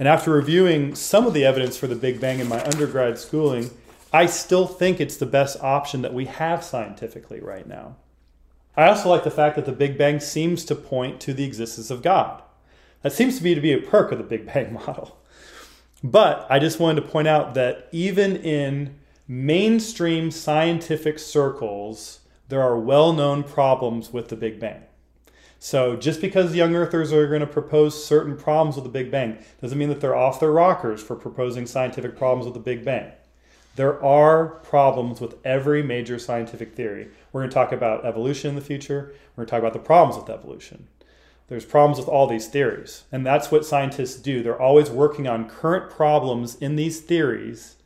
And 0.00 0.08
after 0.08 0.32
reviewing 0.32 0.94
some 0.94 1.26
of 1.26 1.34
the 1.34 1.44
evidence 1.44 1.76
for 1.76 1.86
the 1.86 1.94
Big 1.94 2.22
Bang 2.22 2.40
in 2.40 2.48
my 2.48 2.64
undergrad 2.64 3.18
schooling, 3.18 3.70
I 4.14 4.24
still 4.24 4.66
think 4.66 4.98
it's 4.98 5.18
the 5.18 5.26
best 5.26 5.62
option 5.62 6.00
that 6.00 6.14
we 6.14 6.24
have 6.24 6.64
scientifically 6.64 7.38
right 7.38 7.68
now. 7.68 7.96
I 8.78 8.88
also 8.88 9.10
like 9.10 9.24
the 9.24 9.30
fact 9.30 9.56
that 9.56 9.66
the 9.66 9.72
Big 9.72 9.98
Bang 9.98 10.18
seems 10.18 10.64
to 10.64 10.74
point 10.74 11.20
to 11.20 11.34
the 11.34 11.44
existence 11.44 11.90
of 11.90 12.00
God. 12.00 12.42
That 13.02 13.12
seems 13.12 13.36
to 13.36 13.44
me 13.44 13.54
to 13.54 13.60
be 13.60 13.74
a 13.74 13.78
perk 13.82 14.10
of 14.10 14.16
the 14.16 14.24
Big 14.24 14.46
Bang 14.46 14.72
model. 14.86 15.18
But 16.02 16.46
I 16.48 16.58
just 16.58 16.80
wanted 16.80 17.02
to 17.02 17.08
point 17.08 17.28
out 17.28 17.52
that 17.52 17.86
even 17.92 18.36
in 18.36 18.98
mainstream 19.28 20.30
scientific 20.30 21.18
circles, 21.18 22.20
there 22.48 22.62
are 22.62 22.78
well 22.78 23.12
known 23.12 23.44
problems 23.44 24.14
with 24.14 24.30
the 24.30 24.36
Big 24.36 24.58
Bang. 24.58 24.82
So 25.62 25.94
just 25.94 26.22
because 26.22 26.54
young 26.54 26.74
earthers 26.74 27.12
are 27.12 27.28
going 27.28 27.42
to 27.42 27.46
propose 27.46 28.02
certain 28.02 28.34
problems 28.34 28.76
with 28.76 28.84
the 28.84 28.90
Big 28.90 29.10
Bang 29.10 29.36
doesn't 29.60 29.76
mean 29.76 29.90
that 29.90 30.00
they're 30.00 30.16
off 30.16 30.40
their 30.40 30.50
rockers 30.50 31.02
for 31.02 31.14
proposing 31.14 31.66
scientific 31.66 32.16
problems 32.16 32.46
with 32.46 32.54
the 32.54 32.60
Big 32.60 32.82
Bang. 32.82 33.12
There 33.76 34.02
are 34.02 34.46
problems 34.46 35.20
with 35.20 35.34
every 35.44 35.82
major 35.82 36.18
scientific 36.18 36.74
theory. 36.74 37.08
We're 37.30 37.42
going 37.42 37.50
to 37.50 37.54
talk 37.54 37.72
about 37.72 38.06
evolution 38.06 38.48
in 38.48 38.54
the 38.56 38.62
future. 38.62 39.12
We're 39.36 39.44
going 39.44 39.48
to 39.48 39.50
talk 39.50 39.60
about 39.60 39.74
the 39.74 39.86
problems 39.86 40.16
with 40.16 40.30
evolution. 40.30 40.88
There's 41.48 41.66
problems 41.66 41.98
with 41.98 42.08
all 42.08 42.26
these 42.26 42.48
theories. 42.48 43.04
And 43.12 43.26
that's 43.26 43.50
what 43.50 43.66
scientists 43.66 44.16
do. 44.16 44.42
They're 44.42 44.60
always 44.60 44.88
working 44.88 45.28
on 45.28 45.50
current 45.50 45.90
problems 45.90 46.54
in 46.54 46.76
these 46.76 47.00
theories 47.00 47.76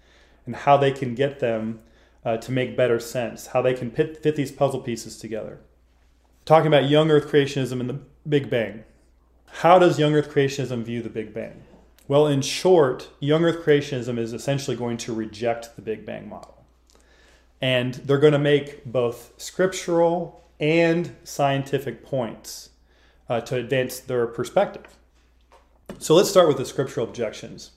and 0.46 0.54
how 0.54 0.76
they 0.76 0.92
can 0.92 1.16
get 1.16 1.40
them 1.40 1.80
uh, 2.24 2.36
to 2.36 2.52
make 2.52 2.76
better 2.76 3.00
sense, 3.00 3.48
how 3.48 3.62
they 3.62 3.74
can 3.74 3.90
fit, 3.90 4.22
fit 4.22 4.36
these 4.36 4.52
puzzle 4.52 4.80
pieces 4.80 5.18
together. 5.18 5.58
Talking 6.44 6.66
about 6.66 6.90
young 6.90 7.10
Earth 7.10 7.28
creationism 7.28 7.80
and 7.80 7.88
the 7.88 7.98
Big 8.28 8.50
Bang. 8.50 8.84
How 9.46 9.78
does 9.78 9.98
young 9.98 10.14
Earth 10.14 10.30
creationism 10.30 10.82
view 10.82 11.00
the 11.00 11.08
Big 11.08 11.32
Bang? 11.32 11.62
Well, 12.06 12.26
in 12.26 12.42
short, 12.42 13.08
young 13.18 13.44
Earth 13.44 13.64
creationism 13.64 14.18
is 14.18 14.34
essentially 14.34 14.76
going 14.76 14.98
to 14.98 15.14
reject 15.14 15.74
the 15.74 15.80
Big 15.80 16.04
Bang 16.04 16.28
model. 16.28 16.62
And 17.62 17.94
they're 17.94 18.18
going 18.18 18.34
to 18.34 18.38
make 18.38 18.84
both 18.84 19.32
scriptural 19.38 20.44
and 20.60 21.16
scientific 21.24 22.04
points 22.04 22.70
uh, 23.30 23.40
to 23.40 23.56
advance 23.56 24.00
their 24.00 24.26
perspective. 24.26 24.98
So 25.98 26.14
let's 26.14 26.28
start 26.28 26.48
with 26.48 26.58
the 26.58 26.66
scriptural 26.66 27.06
objections. 27.06 27.70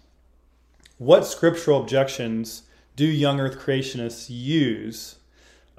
What 0.97 1.25
scriptural 1.25 1.79
objections 1.79 2.63
do 2.97 3.05
young 3.05 3.39
earth 3.39 3.59
creationists 3.59 4.25
use 4.29 5.15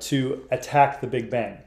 to 0.00 0.48
attack 0.50 1.02
the 1.02 1.06
Big 1.06 1.28
Bang? 1.28 1.58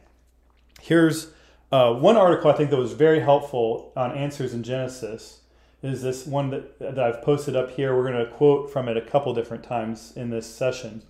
Here's 0.82 1.32
uh, 1.72 1.94
one 1.94 2.18
article 2.18 2.50
I 2.52 2.54
think 2.54 2.70
that 2.72 2.78
was 2.78 2.94
very 2.94 3.20
helpful 3.20 3.94
on 3.96 4.12
answers 4.12 4.54
in 4.54 4.64
Genesis 4.64 5.42
is 5.84 6.02
this 6.02 6.26
one 6.26 6.50
that, 6.50 6.80
that 6.80 7.00
I've 7.00 7.22
posted 7.22 7.56
up 7.56 7.72
here. 7.72 7.96
We're 7.96 8.12
going 8.12 8.26
to 8.26 8.32
quote 8.32 8.72
from 8.72 8.88
it 8.88 8.98
a 8.98 9.02
couple 9.02 9.34
different 9.34 9.64
times 9.64 10.14
in 10.16 10.30
this 10.30 10.52
session. 10.52 11.04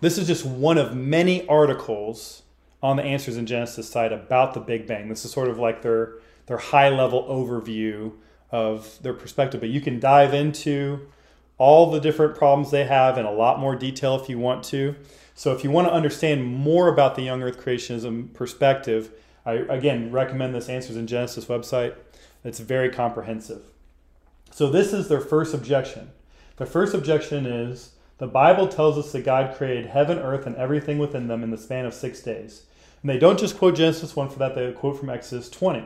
This 0.00 0.18
is 0.18 0.26
just 0.26 0.46
one 0.46 0.78
of 0.78 0.96
many 0.96 1.46
articles 1.48 2.42
on 2.82 2.96
the 2.96 3.02
Answers 3.02 3.36
in 3.36 3.46
Genesis 3.46 3.88
site 3.88 4.12
about 4.12 4.54
the 4.54 4.60
Big 4.60 4.86
Bang. 4.86 5.08
This 5.08 5.24
is 5.24 5.32
sort 5.32 5.48
of 5.48 5.58
like 5.58 5.82
their 5.82 6.14
their 6.46 6.58
high 6.58 6.88
level 6.88 7.24
overview 7.24 8.12
of 8.50 9.00
their 9.02 9.12
perspective, 9.12 9.60
but 9.60 9.68
you 9.68 9.80
can 9.80 10.00
dive 10.00 10.32
into 10.32 11.06
all 11.58 11.90
the 11.90 12.00
different 12.00 12.36
problems 12.36 12.70
they 12.70 12.84
have 12.84 13.18
in 13.18 13.26
a 13.26 13.32
lot 13.32 13.58
more 13.58 13.74
detail 13.74 14.18
if 14.18 14.28
you 14.28 14.38
want 14.38 14.64
to. 14.64 14.94
So 15.38 15.52
if 15.52 15.62
you 15.62 15.70
want 15.70 15.86
to 15.86 15.94
understand 15.94 16.44
more 16.44 16.88
about 16.88 17.14
the 17.14 17.22
young 17.22 17.44
earth 17.44 17.60
creationism 17.64 18.34
perspective, 18.34 19.12
I 19.46 19.52
again 19.52 20.10
recommend 20.10 20.52
this 20.52 20.68
Answers 20.68 20.96
in 20.96 21.06
Genesis 21.06 21.44
website. 21.44 21.94
It's 22.42 22.58
very 22.58 22.90
comprehensive. 22.90 23.62
So 24.50 24.68
this 24.68 24.92
is 24.92 25.06
their 25.06 25.20
first 25.20 25.54
objection. 25.54 26.10
The 26.56 26.66
first 26.66 26.92
objection 26.92 27.46
is 27.46 27.92
the 28.18 28.26
Bible 28.26 28.66
tells 28.66 28.98
us 28.98 29.12
that 29.12 29.24
God 29.24 29.56
created 29.56 29.86
heaven, 29.86 30.18
earth, 30.18 30.44
and 30.44 30.56
everything 30.56 30.98
within 30.98 31.28
them 31.28 31.44
in 31.44 31.52
the 31.52 31.56
span 31.56 31.86
of 31.86 31.94
six 31.94 32.20
days. 32.20 32.64
And 33.00 33.08
they 33.08 33.16
don't 33.16 33.38
just 33.38 33.58
quote 33.58 33.76
Genesis 33.76 34.16
1 34.16 34.30
for 34.30 34.40
that, 34.40 34.56
they 34.56 34.72
quote 34.72 34.98
from 34.98 35.08
Exodus 35.08 35.48
20. 35.48 35.84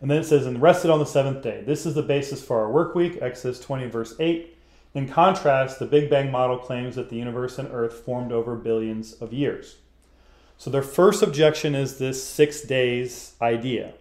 And 0.00 0.10
then 0.10 0.18
it 0.18 0.24
says, 0.24 0.46
and 0.46 0.60
rested 0.60 0.90
on 0.90 0.98
the 0.98 1.06
seventh 1.06 1.44
day. 1.44 1.62
This 1.64 1.86
is 1.86 1.94
the 1.94 2.02
basis 2.02 2.42
for 2.42 2.58
our 2.58 2.72
work 2.72 2.96
week, 2.96 3.18
Exodus 3.22 3.60
20, 3.60 3.86
verse 3.86 4.16
8. 4.18 4.56
In 4.92 5.08
contrast, 5.08 5.78
the 5.78 5.86
Big 5.86 6.10
Bang 6.10 6.32
model 6.32 6.58
claims 6.58 6.96
that 6.96 7.10
the 7.10 7.16
universe 7.16 7.58
and 7.58 7.68
Earth 7.72 7.94
formed 7.94 8.32
over 8.32 8.56
billions 8.56 9.12
of 9.14 9.32
years. 9.32 9.76
So 10.58 10.68
their 10.68 10.82
first 10.82 11.22
objection 11.22 11.74
is 11.74 11.98
this 11.98 12.22
six 12.22 12.62
days 12.62 13.34
idea. 13.40 13.94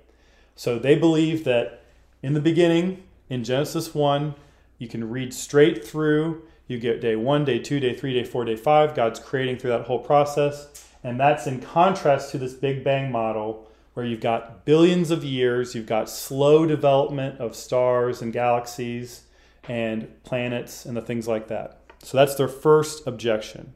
So 0.56 0.80
they 0.80 0.96
believe 0.96 1.44
that 1.44 1.84
in 2.24 2.34
the 2.34 2.42
beginning, 2.42 3.04
in 3.30 3.44
Genesis 3.44 3.94
1, 3.94 4.34
you 4.80 4.88
can 4.88 5.10
read 5.10 5.34
straight 5.34 5.86
through. 5.86 6.42
You 6.68 6.80
get 6.80 7.02
day 7.02 7.16
one, 7.16 7.46
day 7.46 7.60
two, 7.60 7.80
day 7.80 7.94
three, 7.94 8.14
day 8.14 8.24
four, 8.24 8.44
day 8.44 8.56
five. 8.56 8.96
God's 8.96 9.20
creating 9.20 9.58
through 9.58 9.72
that 9.72 9.86
whole 9.86 10.00
process. 10.00 10.86
And 11.04 11.20
that's 11.20 11.48
in 11.48 11.62
contrast 11.62 12.32
to 12.32 12.38
this 12.38 12.54
Big 12.54 12.84
Bang 12.84 13.12
model 13.12 13.68
where 13.94 14.06
you've 14.06 14.22
got 14.22 14.66
billions 14.66 15.12
of 15.12 15.24
years, 15.24 15.76
you've 15.76 15.86
got 15.86 16.10
slow 16.10 16.66
development 16.66 17.40
of 17.40 17.56
stars 17.56 18.22
and 18.22 18.34
galaxies 18.34 19.24
and 19.70 20.22
planets 20.24 20.86
and 20.86 20.98
the 20.98 21.02
things 21.02 21.28
like 21.28 21.48
that. 21.48 21.80
So 22.04 22.18
that's 22.18 22.36
their 22.36 22.48
first 22.48 23.06
objection. 23.08 23.74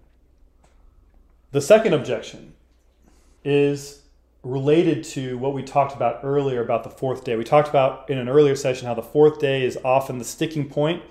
The 1.52 1.62
second 1.62 1.94
objection 1.94 2.54
is 3.46 4.02
related 4.42 5.04
to 5.04 5.38
what 5.38 5.54
we 5.54 5.64
talked 5.64 5.96
about 5.96 6.20
earlier 6.24 6.62
about 6.62 6.84
the 6.84 6.90
fourth 6.90 7.24
day. 7.24 7.36
We 7.36 7.44
talked 7.44 7.70
about 7.70 8.10
in 8.10 8.18
an 8.18 8.28
earlier 8.28 8.56
session 8.56 8.88
how 8.88 8.94
the 8.94 9.02
fourth 9.02 9.40
day 9.40 9.64
is 9.64 9.78
often 9.86 10.18
the 10.18 10.26
sticking 10.26 10.68
point 10.68 11.04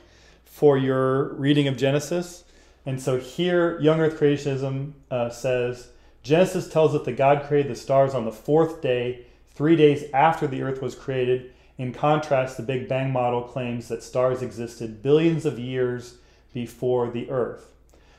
for 0.45 0.77
your 0.77 1.33
reading 1.35 1.69
of 1.69 1.77
Genesis. 1.77 2.45
And 2.85 3.01
so 3.01 3.19
here, 3.19 3.81
Young 3.81 4.01
Earth 4.01 4.19
Creationism 4.19 4.93
uh, 5.11 5.31
says 5.31 5.89
Genesis 6.23 6.69
tells 6.69 6.95
us 6.95 7.05
that 7.05 7.17
God 7.17 7.45
created 7.47 7.71
the 7.71 7.77
stars 7.77 8.15
on 8.15 8.25
the 8.25 8.33
fourth 8.33 8.83
day, 8.83 9.27
three 9.55 9.77
days 9.77 10.05
after 10.13 10.47
the 10.47 10.63
earth 10.63 10.83
was 10.83 10.95
created. 10.95 11.53
In 11.83 11.93
contrast, 11.93 12.57
the 12.57 12.63
Big 12.63 12.89
Bang 12.89 13.11
model 13.11 13.43
claims 13.43 13.89
that 13.89 14.05
stars 14.05 14.41
existed 14.41 15.03
billions 15.03 15.45
of 15.45 15.59
years 15.59 16.19
before 16.55 17.11
the 17.11 17.29
earth. 17.29 17.73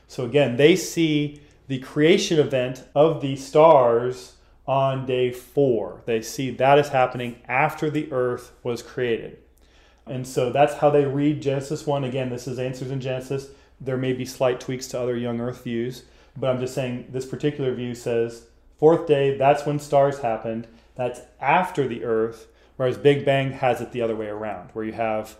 So 0.06 0.26
again, 0.26 0.58
they 0.58 0.76
see 0.76 1.40
the 1.66 1.78
creation 1.78 2.38
event 2.38 2.84
of 2.94 3.22
the 3.22 3.36
stars 3.36 4.34
on 4.66 5.06
day 5.06 5.30
four. 5.32 6.02
They 6.04 6.20
see 6.20 6.50
that 6.50 6.78
is 6.78 6.90
happening 6.90 7.40
after 7.48 7.88
the 7.88 8.12
earth 8.12 8.52
was 8.62 8.82
created. 8.82 9.38
And 10.06 10.26
so 10.26 10.52
that's 10.52 10.74
how 10.74 10.90
they 10.90 11.06
read 11.06 11.40
Genesis 11.40 11.86
1. 11.86 12.04
Again, 12.04 12.28
this 12.28 12.46
is 12.46 12.58
Answers 12.58 12.90
in 12.90 13.00
Genesis. 13.00 13.48
There 13.80 13.96
may 13.96 14.12
be 14.12 14.26
slight 14.26 14.60
tweaks 14.60 14.88
to 14.88 15.00
other 15.00 15.16
young 15.16 15.40
earth 15.40 15.64
views, 15.64 16.02
but 16.36 16.50
I'm 16.50 16.60
just 16.60 16.74
saying 16.74 17.06
this 17.08 17.24
particular 17.24 17.74
view 17.74 17.94
says 17.94 18.44
fourth 18.78 19.06
day, 19.06 19.38
that's 19.38 19.64
when 19.64 19.78
stars 19.78 20.18
happened. 20.18 20.66
That's 20.96 21.22
after 21.40 21.88
the 21.88 22.04
earth, 22.04 22.48
whereas 22.76 22.98
Big 22.98 23.24
Bang 23.24 23.52
has 23.52 23.80
it 23.80 23.92
the 23.92 24.02
other 24.02 24.16
way 24.16 24.26
around, 24.26 24.70
where 24.72 24.84
you 24.84 24.92
have 24.92 25.36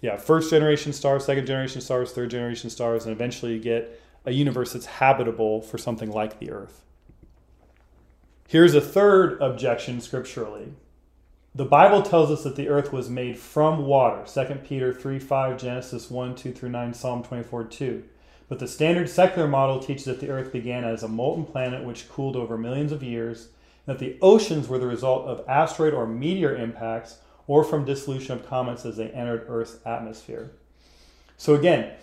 yeah, 0.00 0.16
first 0.16 0.50
generation 0.50 0.92
stars, 0.92 1.24
second 1.24 1.46
generation 1.46 1.80
stars, 1.80 2.12
third 2.12 2.30
generation 2.30 2.70
stars, 2.70 3.04
and 3.04 3.12
eventually 3.12 3.54
you 3.54 3.58
get 3.58 4.00
a 4.24 4.32
universe 4.32 4.72
that's 4.72 4.86
habitable 4.86 5.60
for 5.60 5.78
something 5.78 6.10
like 6.10 6.38
the 6.38 6.50
earth. 6.50 6.84
Here's 8.46 8.74
a 8.74 8.80
third 8.80 9.40
objection 9.40 10.00
scripturally. 10.00 10.72
The 11.54 11.64
Bible 11.64 12.02
tells 12.02 12.30
us 12.30 12.44
that 12.44 12.56
the 12.56 12.68
earth 12.68 12.92
was 12.92 13.10
made 13.10 13.38
from 13.38 13.86
water. 13.86 14.24
2 14.26 14.54
Peter 14.56 14.92
3 14.92 15.18
5, 15.18 15.58
Genesis 15.58 16.10
1 16.10 16.36
2 16.36 16.52
through 16.52 16.68
9, 16.68 16.94
Psalm 16.94 17.22
24 17.22 17.64
2. 17.64 18.04
But 18.48 18.60
the 18.60 18.68
standard 18.68 19.10
secular 19.10 19.48
model 19.48 19.80
teaches 19.80 20.04
that 20.04 20.20
the 20.20 20.30
earth 20.30 20.52
began 20.52 20.84
as 20.84 21.02
a 21.02 21.08
molten 21.08 21.44
planet 21.44 21.84
which 21.84 22.08
cooled 22.08 22.36
over 22.36 22.56
millions 22.56 22.92
of 22.92 23.02
years, 23.02 23.48
that 23.88 23.98
the 23.98 24.18
oceans 24.20 24.68
were 24.68 24.78
the 24.78 24.86
result 24.86 25.26
of 25.26 25.42
asteroid 25.48 25.94
or 25.94 26.06
meteor 26.06 26.54
impacts 26.54 27.20
or 27.46 27.64
from 27.64 27.86
dissolution 27.86 28.34
of 28.34 28.46
comets 28.46 28.84
as 28.84 28.98
they 28.98 29.08
entered 29.08 29.46
Earth's 29.48 29.78
atmosphere. 29.86 30.50
So, 31.38 31.54
again, 31.54 31.94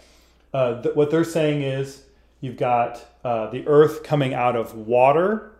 uh, 0.51 0.82
th- 0.82 0.96
what 0.96 1.12
they're 1.12 1.24
saying 1.24 1.62
is 1.62 2.01
you've 2.42 2.58
got 2.58 3.06
uh, 3.24 3.51
the 3.51 3.68
earth 3.68 4.01
coming 4.01 4.34
out 4.34 4.56
of 4.56 4.74
water 4.74 5.51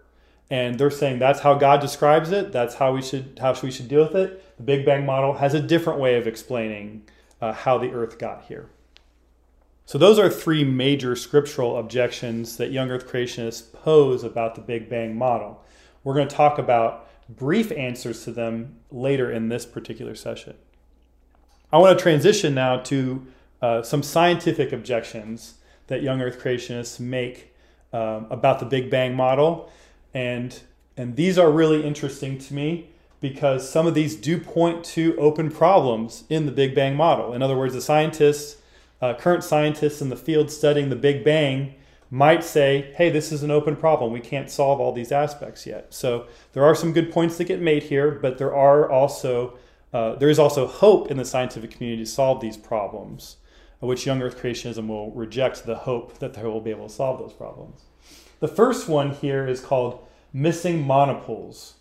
and 0.50 0.80
they're 0.80 0.90
saying 0.90 1.20
that's 1.20 1.42
how 1.42 1.54
God 1.54 1.80
describes 1.80 2.32
it. 2.32 2.52
That's 2.52 2.74
how 2.74 2.94
we 2.94 3.04
should 3.04 3.38
how 3.40 3.56
we 3.62 3.70
should 3.70 3.88
deal 3.88 4.04
with 4.04 4.16
it. 4.16 4.58
The 4.58 4.64
Big 4.64 4.84
Bang 4.84 5.06
model 5.06 5.34
has 5.34 5.54
a 5.54 5.62
different 5.62 6.00
way 6.00 6.18
of 6.18 6.26
explaining 6.26 7.04
uh, 7.40 7.54
how 7.54 7.78
the 7.78 7.92
Earth 7.92 8.18
got 8.18 8.46
here. 8.46 8.70
So 9.86 10.00
those 10.00 10.18
are 10.18 10.30
three 10.30 10.64
major 10.64 11.16
scriptural 11.16 11.78
objections 11.78 12.58
that 12.58 12.72
young 12.72 12.90
Earth 12.90 13.08
creationists 13.08 13.72
pose 13.72 14.24
about 14.24 14.56
the 14.56 14.62
Big 14.62 14.90
Bang 14.90 15.16
model. 15.16 15.64
We're 16.06 16.14
going 16.14 16.30
to 16.30 16.36
talk 16.36 16.58
about 16.58 17.10
brief 17.28 17.72
answers 17.74 18.24
to 18.24 18.32
them 18.32 18.78
later 18.92 19.30
in 19.30 19.50
this 19.50 19.66
particular 19.66 20.16
session. 20.16 20.56
I 21.74 21.80
want 21.80 21.98
to 21.98 22.02
transition 22.02 22.54
now 22.54 22.78
to 22.78 23.28
uh, 23.62 23.82
some 23.82 24.04
scientific 24.04 24.72
objections 24.72 25.56
that 25.88 26.04
young 26.04 26.22
Earth 26.22 26.40
creationists 26.40 27.00
make 27.00 27.54
um, 27.92 28.28
about 28.30 28.60
the 28.60 28.66
Big 28.66 28.90
Bang 28.90 29.16
model 29.16 29.70
and 30.14 30.62
and 30.98 31.18
these 31.18 31.38
are 31.38 31.52
really 31.52 31.86
interesting 31.86 32.38
to 32.38 32.54
me 32.54 32.90
because 33.20 33.70
some 33.70 33.86
of 33.86 33.94
these 33.94 34.16
do 34.16 34.40
point 34.40 34.84
to 34.84 35.16
open 35.18 35.52
problems 35.52 36.24
in 36.30 36.46
the 36.46 36.52
Big 36.52 36.74
Bang 36.74 36.96
model. 36.96 37.34
In 37.34 37.42
other 37.42 37.58
words, 37.58 37.74
the 37.74 37.82
scientists, 37.82 38.62
uh, 39.02 39.14
current 39.16 39.44
scientists 39.44 40.02
in 40.02 40.10
the 40.10 40.16
field 40.16 40.50
studying 40.50 40.90
the 40.90 40.96
Big 40.96 41.26
Bang, 41.26 41.76
might 42.16 42.46
say, 42.46 42.94
hey, 42.96 43.10
this 43.10 43.34
is 43.34 43.44
an 43.44 43.52
open 43.52 43.76
problem. 43.76 44.14
We 44.14 44.22
can't 44.22 44.50
solve 44.50 44.80
all 44.80 44.94
these 44.94 45.12
aspects 45.12 45.68
yet. 45.68 45.94
So 45.94 46.28
there 46.54 46.64
are 46.64 46.74
some 46.74 46.94
good 46.94 47.12
points 47.12 47.38
that 47.38 47.44
get 47.44 47.62
made 47.62 47.84
here, 47.84 48.10
but 48.10 48.38
there 48.38 48.56
are 48.56 48.90
also 48.90 49.60
uh, 49.92 50.16
there 50.16 50.30
is 50.30 50.40
also 50.40 50.66
hope 50.66 51.12
in 51.12 51.18
the 51.18 51.26
scientific 51.26 51.72
community 51.72 52.04
to 52.06 52.10
solve 52.10 52.40
these 52.40 52.56
problems, 52.56 53.36
which 53.82 54.06
young 54.06 54.22
Earth 54.22 54.42
creationism 54.42 54.88
will 54.88 55.12
reject 55.12 55.66
the 55.66 55.76
hope 55.76 56.20
that 56.20 56.34
they 56.34 56.44
will 56.44 56.62
be 56.62 56.70
able 56.70 56.88
to 56.88 56.94
solve 56.94 57.20
those 57.20 57.34
problems. 57.34 57.82
The 58.40 58.48
first 58.48 58.88
one 58.88 59.12
here 59.12 59.46
is 59.46 59.60
called 59.60 60.06
missing 60.32 60.88
monopoles. 60.88 61.74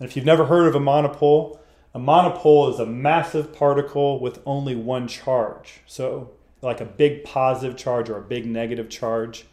And 0.00 0.08
if 0.08 0.16
you've 0.16 0.24
never 0.24 0.46
heard 0.46 0.66
of 0.66 0.74
a 0.74 0.80
monopole, 0.80 1.60
a 1.94 2.00
monopole 2.00 2.72
is 2.72 2.80
a 2.80 2.86
massive 2.86 3.54
particle 3.54 4.18
with 4.18 4.40
only 4.44 4.74
one 4.74 5.06
charge. 5.06 5.82
So, 5.86 6.30
like 6.62 6.80
a 6.80 6.84
big 6.84 7.22
positive 7.22 7.76
charge 7.76 8.10
or 8.10 8.18
a 8.18 8.22
big 8.22 8.44
negative 8.44 8.88
charge. 8.88 9.46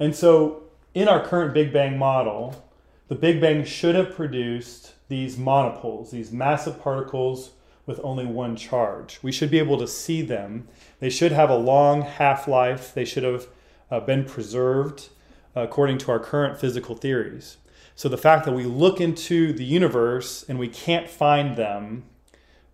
And 0.00 0.16
so, 0.16 0.62
in 0.94 1.06
our 1.08 1.24
current 1.24 1.52
Big 1.52 1.72
Bang 1.72 1.98
model, 1.98 2.64
the 3.08 3.14
Big 3.14 3.38
Bang 3.40 3.64
should 3.64 3.94
have 3.94 4.14
produced 4.14 4.94
these 5.08 5.36
monopoles, 5.36 6.10
these 6.10 6.32
massive 6.32 6.80
particles 6.82 7.50
with 7.84 8.00
only 8.02 8.24
one 8.24 8.56
charge. 8.56 9.18
We 9.22 9.30
should 9.30 9.50
be 9.50 9.58
able 9.58 9.76
to 9.78 9.86
see 9.86 10.22
them. 10.22 10.68
They 11.00 11.10
should 11.10 11.32
have 11.32 11.50
a 11.50 11.56
long 11.56 12.02
half 12.02 12.48
life, 12.48 12.94
they 12.94 13.04
should 13.04 13.24
have 13.24 13.48
uh, 13.90 14.00
been 14.00 14.24
preserved 14.24 15.10
according 15.54 15.98
to 15.98 16.12
our 16.12 16.20
current 16.20 16.58
physical 16.58 16.94
theories. 16.94 17.58
So 17.94 18.08
the 18.08 18.16
fact 18.16 18.46
that 18.46 18.52
we 18.52 18.64
look 18.64 19.00
into 19.00 19.52
the 19.52 19.64
universe 19.64 20.44
and 20.48 20.58
we 20.58 20.68
can't 20.68 21.10
find 21.10 21.56
them, 21.56 22.04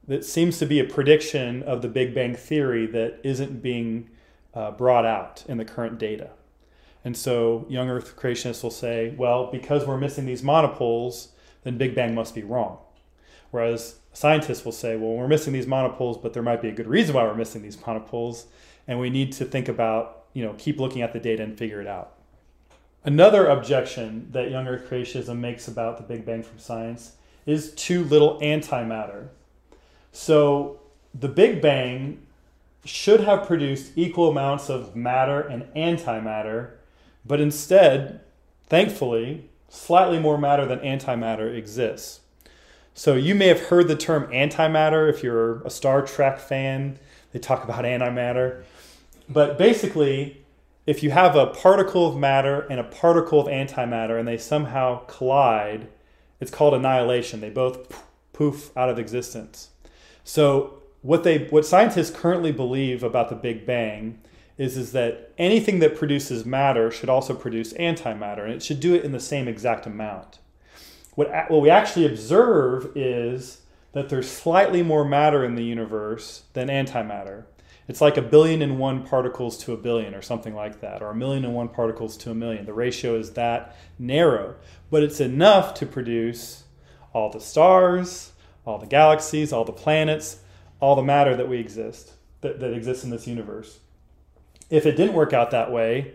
that 0.06 0.24
seems 0.24 0.58
to 0.58 0.66
be 0.66 0.78
a 0.78 0.84
prediction 0.84 1.64
of 1.64 1.82
the 1.82 1.88
Big 1.88 2.14
Bang 2.14 2.36
theory 2.36 2.86
that 2.86 3.18
isn't 3.24 3.62
being 3.62 4.10
uh, 4.54 4.70
brought 4.70 5.04
out 5.04 5.42
in 5.48 5.56
the 5.56 5.64
current 5.64 5.98
data. 5.98 6.30
And 7.06 7.16
so 7.16 7.64
young 7.68 7.88
Earth 7.88 8.16
creationists 8.16 8.64
will 8.64 8.70
say, 8.72 9.14
well, 9.16 9.48
because 9.52 9.86
we're 9.86 9.96
missing 9.96 10.26
these 10.26 10.42
monopoles, 10.42 11.28
then 11.62 11.78
Big 11.78 11.94
Bang 11.94 12.16
must 12.16 12.34
be 12.34 12.42
wrong. 12.42 12.78
Whereas 13.52 14.00
scientists 14.12 14.64
will 14.64 14.72
say, 14.72 14.96
well, 14.96 15.12
we're 15.12 15.28
missing 15.28 15.52
these 15.52 15.68
monopoles, 15.68 16.18
but 16.18 16.32
there 16.32 16.42
might 16.42 16.60
be 16.60 16.68
a 16.68 16.72
good 16.72 16.88
reason 16.88 17.14
why 17.14 17.22
we're 17.22 17.36
missing 17.36 17.62
these 17.62 17.80
monopoles, 17.86 18.46
and 18.88 18.98
we 18.98 19.08
need 19.08 19.30
to 19.34 19.44
think 19.44 19.68
about, 19.68 20.24
you 20.32 20.44
know, 20.44 20.54
keep 20.58 20.80
looking 20.80 21.00
at 21.00 21.12
the 21.12 21.20
data 21.20 21.44
and 21.44 21.56
figure 21.56 21.80
it 21.80 21.86
out. 21.86 22.14
Another 23.04 23.46
objection 23.46 24.26
that 24.32 24.50
young 24.50 24.66
Earth 24.66 24.90
creationism 24.90 25.38
makes 25.38 25.68
about 25.68 25.98
the 25.98 26.02
Big 26.02 26.26
Bang 26.26 26.42
from 26.42 26.58
science 26.58 27.12
is 27.46 27.72
too 27.74 28.02
little 28.02 28.40
antimatter. 28.40 29.28
So 30.10 30.80
the 31.14 31.28
Big 31.28 31.62
Bang 31.62 32.26
should 32.84 33.20
have 33.20 33.46
produced 33.46 33.92
equal 33.94 34.28
amounts 34.28 34.68
of 34.68 34.96
matter 34.96 35.40
and 35.40 35.72
antimatter, 35.76 36.72
but 37.26 37.40
instead, 37.40 38.20
thankfully, 38.66 39.48
slightly 39.68 40.18
more 40.18 40.38
matter 40.38 40.66
than 40.66 40.78
antimatter 40.80 41.54
exists. 41.54 42.20
So 42.94 43.14
you 43.14 43.34
may 43.34 43.48
have 43.48 43.60
heard 43.60 43.88
the 43.88 43.96
term 43.96 44.26
antimatter 44.28 45.08
if 45.08 45.22
you're 45.22 45.60
a 45.62 45.70
Star 45.70 46.02
Trek 46.02 46.38
fan. 46.38 46.98
They 47.32 47.38
talk 47.38 47.64
about 47.64 47.84
antimatter. 47.84 48.64
But 49.28 49.58
basically, 49.58 50.44
if 50.86 51.02
you 51.02 51.10
have 51.10 51.36
a 51.36 51.48
particle 51.48 52.08
of 52.08 52.16
matter 52.16 52.60
and 52.70 52.78
a 52.78 52.84
particle 52.84 53.40
of 53.40 53.48
antimatter 53.48 54.18
and 54.18 54.26
they 54.26 54.38
somehow 54.38 55.04
collide, 55.06 55.88
it's 56.40 56.50
called 56.50 56.74
annihilation. 56.74 57.40
They 57.40 57.50
both 57.50 58.04
poof 58.32 58.74
out 58.76 58.88
of 58.88 58.98
existence. 58.98 59.70
So 60.24 60.82
what 61.02 61.24
they 61.24 61.48
what 61.48 61.66
scientists 61.66 62.10
currently 62.10 62.52
believe 62.52 63.02
about 63.02 63.28
the 63.28 63.34
Big 63.34 63.66
Bang 63.66 64.20
is, 64.58 64.76
is 64.76 64.92
that 64.92 65.32
anything 65.36 65.80
that 65.80 65.96
produces 65.96 66.46
matter 66.46 66.90
should 66.90 67.08
also 67.08 67.34
produce 67.34 67.72
antimatter, 67.74 68.44
and 68.44 68.52
it 68.52 68.62
should 68.62 68.80
do 68.80 68.94
it 68.94 69.04
in 69.04 69.12
the 69.12 69.20
same 69.20 69.48
exact 69.48 69.86
amount. 69.86 70.38
What, 71.14 71.30
what 71.50 71.62
we 71.62 71.70
actually 71.70 72.06
observe 72.06 72.96
is 72.96 73.62
that 73.92 74.08
there's 74.08 74.30
slightly 74.30 74.82
more 74.82 75.04
matter 75.04 75.44
in 75.44 75.54
the 75.54 75.64
universe 75.64 76.44
than 76.52 76.68
antimatter. 76.68 77.44
It's 77.88 78.00
like 78.00 78.16
a 78.16 78.22
billion 78.22 78.62
and 78.62 78.78
one 78.78 79.06
particles 79.06 79.56
to 79.64 79.72
a 79.72 79.76
billion, 79.76 80.14
or 80.14 80.22
something 80.22 80.54
like 80.54 80.80
that, 80.80 81.02
or 81.02 81.10
a 81.10 81.14
million 81.14 81.44
and 81.44 81.54
one 81.54 81.68
particles 81.68 82.16
to 82.18 82.30
a 82.30 82.34
million. 82.34 82.66
The 82.66 82.72
ratio 82.72 83.16
is 83.16 83.32
that 83.32 83.76
narrow, 83.98 84.56
but 84.90 85.02
it's 85.02 85.20
enough 85.20 85.74
to 85.74 85.86
produce 85.86 86.64
all 87.12 87.30
the 87.30 87.40
stars, 87.40 88.32
all 88.64 88.78
the 88.78 88.86
galaxies, 88.86 89.52
all 89.52 89.64
the 89.64 89.72
planets, 89.72 90.40
all 90.80 90.96
the 90.96 91.02
matter 91.02 91.36
that 91.36 91.48
we 91.48 91.58
exist, 91.58 92.12
that, 92.40 92.60
that 92.60 92.74
exists 92.74 93.04
in 93.04 93.10
this 93.10 93.26
universe. 93.26 93.78
If 94.70 94.86
it 94.86 94.96
didn't 94.96 95.14
work 95.14 95.32
out 95.32 95.50
that 95.50 95.70
way, 95.70 96.14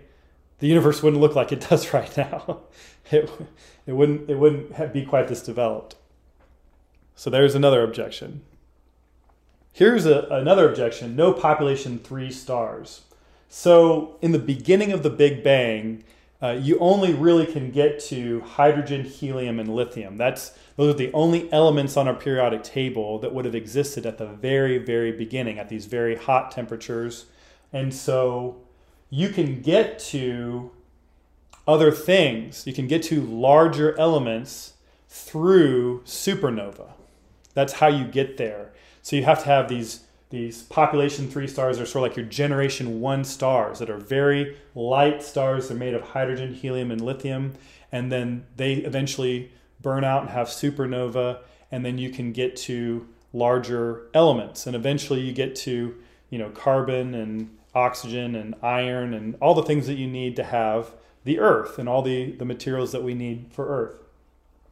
the 0.60 0.67
universe 0.67 1.01
wouldn't 1.01 1.22
look 1.22 1.36
like 1.36 1.51
it 1.51 1.62
does 1.70 1.93
right 1.93 2.15
now. 2.17 2.62
It, 3.12 3.29
it 3.86 3.93
wouldn't, 3.93 4.29
it 4.29 4.36
wouldn't 4.36 4.93
be 4.93 5.05
quite 5.05 5.27
this 5.27 5.41
developed. 5.41 5.96
So 7.15 7.29
there's 7.29 7.55
another 7.55 7.84
objection. 7.84 8.41
Here's 9.74 10.05
a, 10.05 10.27
another 10.29 10.70
objection 10.70 11.15
no 11.15 11.34
population 11.34 12.00
three 12.00 12.31
stars. 12.31 13.01
So, 13.48 14.15
in 14.22 14.31
the 14.31 14.39
beginning 14.39 14.93
of 14.93 15.03
the 15.03 15.10
Big 15.10 15.43
Bang, 15.43 16.05
uh, 16.41 16.58
you 16.60 16.79
only 16.79 17.13
really 17.13 17.46
can 17.46 17.70
get 17.70 18.00
to 18.00 18.41
hydrogen, 18.41 19.03
helium, 19.03 19.60
and 19.60 19.75
lithium. 19.75 20.17
That's 20.17 20.58
those 20.77 20.96
are 20.96 20.98
the 20.98 21.12
only 21.13 21.51
elements 21.51 21.98
on 21.98 22.08
our 22.08 22.13
periodic 22.13 22.63
table 22.63 23.20
that 23.20 23.34
would 23.34 23.46
have 23.46 23.53
existed 23.53 24.05
at 24.05 24.17
the 24.17 24.25
very, 24.25 24.77
very 24.77 25.12
beginning, 25.12 25.60
at 25.60 25.70
these 25.70 25.86
very 25.86 26.15
hot 26.15 26.51
temperatures. 26.51 27.25
And 27.74 27.94
so 27.94 28.58
you 29.10 29.30
can 29.30 29.62
get 29.62 30.00
to 30.00 30.72
other 31.68 31.92
things. 31.92 32.66
You 32.66 32.74
can 32.74 32.88
get 32.88 33.04
to 33.04 33.22
larger 33.22 33.98
elements 34.00 34.74
through 35.08 36.01
supernova. 36.04 36.92
That's 37.54 37.74
how 37.74 37.88
you 37.88 38.06
get 38.06 38.38
there. 38.38 38.72
So 39.01 39.16
you 39.16 39.24
have 39.24 39.40
to 39.40 39.46
have 39.46 39.68
these 39.68 40.01
these 40.30 40.63
population 40.63 41.30
three 41.30 41.48
stars 41.48 41.78
are 41.78 41.86
sort 41.86 42.06
of 42.06 42.10
like 42.10 42.16
your 42.16 42.25
generation 42.25 43.01
one 43.01 43.25
stars 43.25 43.80
that 43.80 43.90
are 43.90 43.98
very 43.98 44.56
light 44.74 45.22
stars. 45.22 45.68
They're 45.68 45.75
made 45.75 45.94
of 45.94 46.01
hydrogen, 46.01 46.54
helium, 46.54 46.90
and 46.90 47.01
lithium, 47.01 47.54
and 47.92 48.10
then 48.10 48.46
they 48.56 48.75
eventually 48.75 49.51
burn 49.82 50.06
out 50.06 50.22
and 50.22 50.30
have 50.30 50.48
supernova, 50.48 51.40
and 51.70 51.86
then 51.86 51.98
you 51.98 52.12
can 52.12 52.32
get 52.32 52.56
to 52.56 53.06
larger 53.34 54.04
elements, 54.13 54.66
and 54.66 54.74
eventually 54.74 55.20
you 55.20 55.34
get 55.34 55.54
to 55.58 55.96
you 56.30 56.38
know 56.38 56.50
carbon 56.50 57.14
and 57.14 57.50
oxygen 57.74 58.36
and 58.36 58.55
iron 58.62 59.14
and 59.14 59.36
all 59.42 59.53
the 59.53 59.64
things 59.64 59.88
that 59.88 59.96
you 59.96 60.07
need 60.07 60.36
to 60.36 60.44
have 60.44 60.92
the 61.24 61.40
Earth 61.40 61.77
and 61.77 61.88
all 61.88 62.01
the, 62.01 62.31
the 62.34 62.46
materials 62.46 62.92
that 62.92 63.03
we 63.03 63.14
need 63.14 63.48
for 63.51 63.68
Earth 63.68 64.01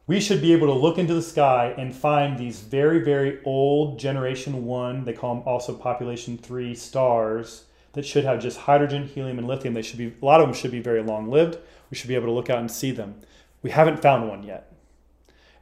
we 0.10 0.20
should 0.20 0.42
be 0.42 0.54
able 0.54 0.66
to 0.66 0.74
look 0.74 0.98
into 0.98 1.14
the 1.14 1.22
sky 1.22 1.72
and 1.78 1.96
find 1.96 2.36
these 2.36 2.62
very, 2.62 2.98
very 2.98 3.38
old 3.46 4.00
generation 4.00 4.66
one, 4.66 5.06
they 5.06 5.14
call 5.14 5.36
them 5.36 5.44
also 5.46 5.72
population 5.72 6.36
three 6.36 6.74
stars 6.74 7.66
that 7.94 8.04
should 8.04 8.24
have 8.24 8.42
just 8.42 8.58
hydrogen, 8.58 9.06
helium, 9.06 9.38
and 9.38 9.48
lithium. 9.48 9.76
They 9.76 9.84
should 9.84 10.00
be, 10.00 10.12
a 10.20 10.26
lot 10.26 10.42
of 10.42 10.48
them 10.48 10.56
should 10.56 10.72
be 10.72 10.80
very 10.80 11.04
long 11.04 11.30
lived. 11.30 11.60
We 11.92 11.96
should 11.96 12.08
be 12.08 12.16
able 12.16 12.26
to 12.26 12.32
look 12.32 12.50
out 12.50 12.58
and 12.58 12.72
see 12.72 12.90
them. 12.90 13.22
We 13.62 13.70
haven't 13.70 14.02
found 14.02 14.28
one 14.28 14.42
yet. 14.42 14.74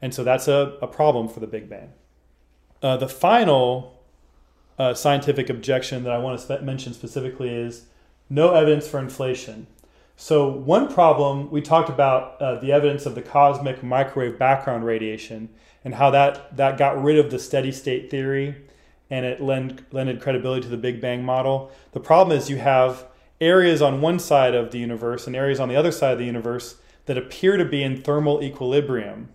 And 0.01 0.13
so 0.13 0.23
that's 0.23 0.47
a, 0.47 0.77
a 0.81 0.87
problem 0.87 1.27
for 1.27 1.41
the 1.41 1.47
Big 1.47 1.69
Bang. 1.69 1.91
Uh, 2.81 2.95
the 2.95 3.09
final 3.09 3.96
uh, 4.77 4.93
scientific 4.93 5.49
objection 5.49 6.03
that 6.03 6.13
I 6.13 6.17
want 6.17 6.39
to 6.39 6.61
mention 6.61 6.93
specifically 6.93 7.49
is 7.49 7.85
no 8.29 8.53
evidence 8.53 8.87
for 8.87 8.99
inflation. 8.99 9.67
So, 10.15 10.49
one 10.49 10.91
problem 10.91 11.51
we 11.51 11.61
talked 11.61 11.89
about 11.89 12.41
uh, 12.41 12.59
the 12.59 12.71
evidence 12.71 13.05
of 13.05 13.15
the 13.15 13.21
cosmic 13.21 13.83
microwave 13.83 14.39
background 14.39 14.83
radiation 14.85 15.49
and 15.85 15.95
how 15.95 16.09
that, 16.11 16.57
that 16.57 16.77
got 16.77 17.01
rid 17.01 17.19
of 17.19 17.29
the 17.29 17.39
steady 17.39 17.71
state 17.71 18.09
theory 18.09 18.55
and 19.09 19.25
it 19.25 19.41
lend, 19.41 19.85
lended 19.91 20.21
credibility 20.21 20.61
to 20.61 20.67
the 20.67 20.77
Big 20.77 20.99
Bang 20.99 21.23
model. 21.23 21.71
The 21.91 21.99
problem 21.99 22.37
is 22.37 22.49
you 22.49 22.57
have 22.57 23.05
areas 23.39 23.81
on 23.81 24.01
one 24.01 24.19
side 24.19 24.55
of 24.55 24.71
the 24.71 24.79
universe 24.79 25.27
and 25.27 25.35
areas 25.35 25.59
on 25.59 25.69
the 25.69 25.75
other 25.75 25.91
side 25.91 26.13
of 26.13 26.19
the 26.19 26.25
universe 26.25 26.77
that 27.05 27.17
appear 27.17 27.55
to 27.55 27.65
be 27.65 27.83
in 27.83 28.01
thermal 28.01 28.43
equilibrium. 28.43 29.29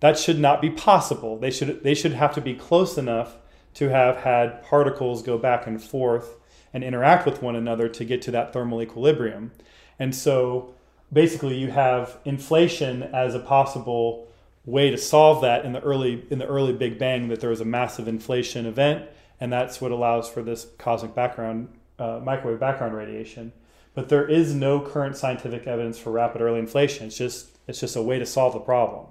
That 0.00 0.18
should 0.18 0.38
not 0.38 0.60
be 0.60 0.70
possible. 0.70 1.38
They 1.38 1.50
should, 1.50 1.82
they 1.82 1.94
should 1.94 2.12
have 2.12 2.34
to 2.34 2.40
be 2.40 2.54
close 2.54 2.98
enough 2.98 3.36
to 3.76 3.88
have 3.88 4.16
had 4.18 4.62
particles 4.62 5.22
go 5.22 5.38
back 5.38 5.66
and 5.66 5.82
forth 5.82 6.36
and 6.72 6.82
interact 6.82 7.26
with 7.26 7.42
one 7.42 7.56
another 7.56 7.88
to 7.88 8.04
get 8.04 8.22
to 8.22 8.30
that 8.30 8.52
thermal 8.52 8.82
equilibrium. 8.82 9.52
And 9.98 10.14
so 10.14 10.74
basically 11.12 11.56
you 11.58 11.70
have 11.70 12.18
inflation 12.24 13.02
as 13.02 13.34
a 13.34 13.38
possible 13.38 14.28
way 14.64 14.90
to 14.90 14.98
solve 14.98 15.42
that 15.42 15.64
in 15.64 15.72
the 15.72 15.80
early 15.80 16.26
in 16.30 16.38
the 16.38 16.46
early 16.46 16.72
Big 16.72 16.98
Bang 16.98 17.28
that 17.28 17.40
there 17.40 17.50
was 17.50 17.60
a 17.60 17.66
massive 17.66 18.08
inflation 18.08 18.66
event, 18.66 19.08
and 19.40 19.52
that's 19.52 19.80
what 19.80 19.92
allows 19.92 20.28
for 20.28 20.42
this 20.42 20.66
cosmic 20.78 21.14
background 21.14 21.68
uh, 21.98 22.20
microwave 22.22 22.58
background 22.58 22.94
radiation. 22.94 23.52
But 23.94 24.08
there 24.08 24.28
is 24.28 24.54
no 24.54 24.80
current 24.80 25.16
scientific 25.16 25.66
evidence 25.66 25.98
for 25.98 26.10
rapid 26.10 26.42
early 26.42 26.58
inflation. 26.58 27.06
It's 27.06 27.18
just 27.18 27.50
it's 27.68 27.80
just 27.80 27.94
a 27.94 28.02
way 28.02 28.18
to 28.18 28.26
solve 28.26 28.54
the 28.54 28.60
problem. 28.60 29.06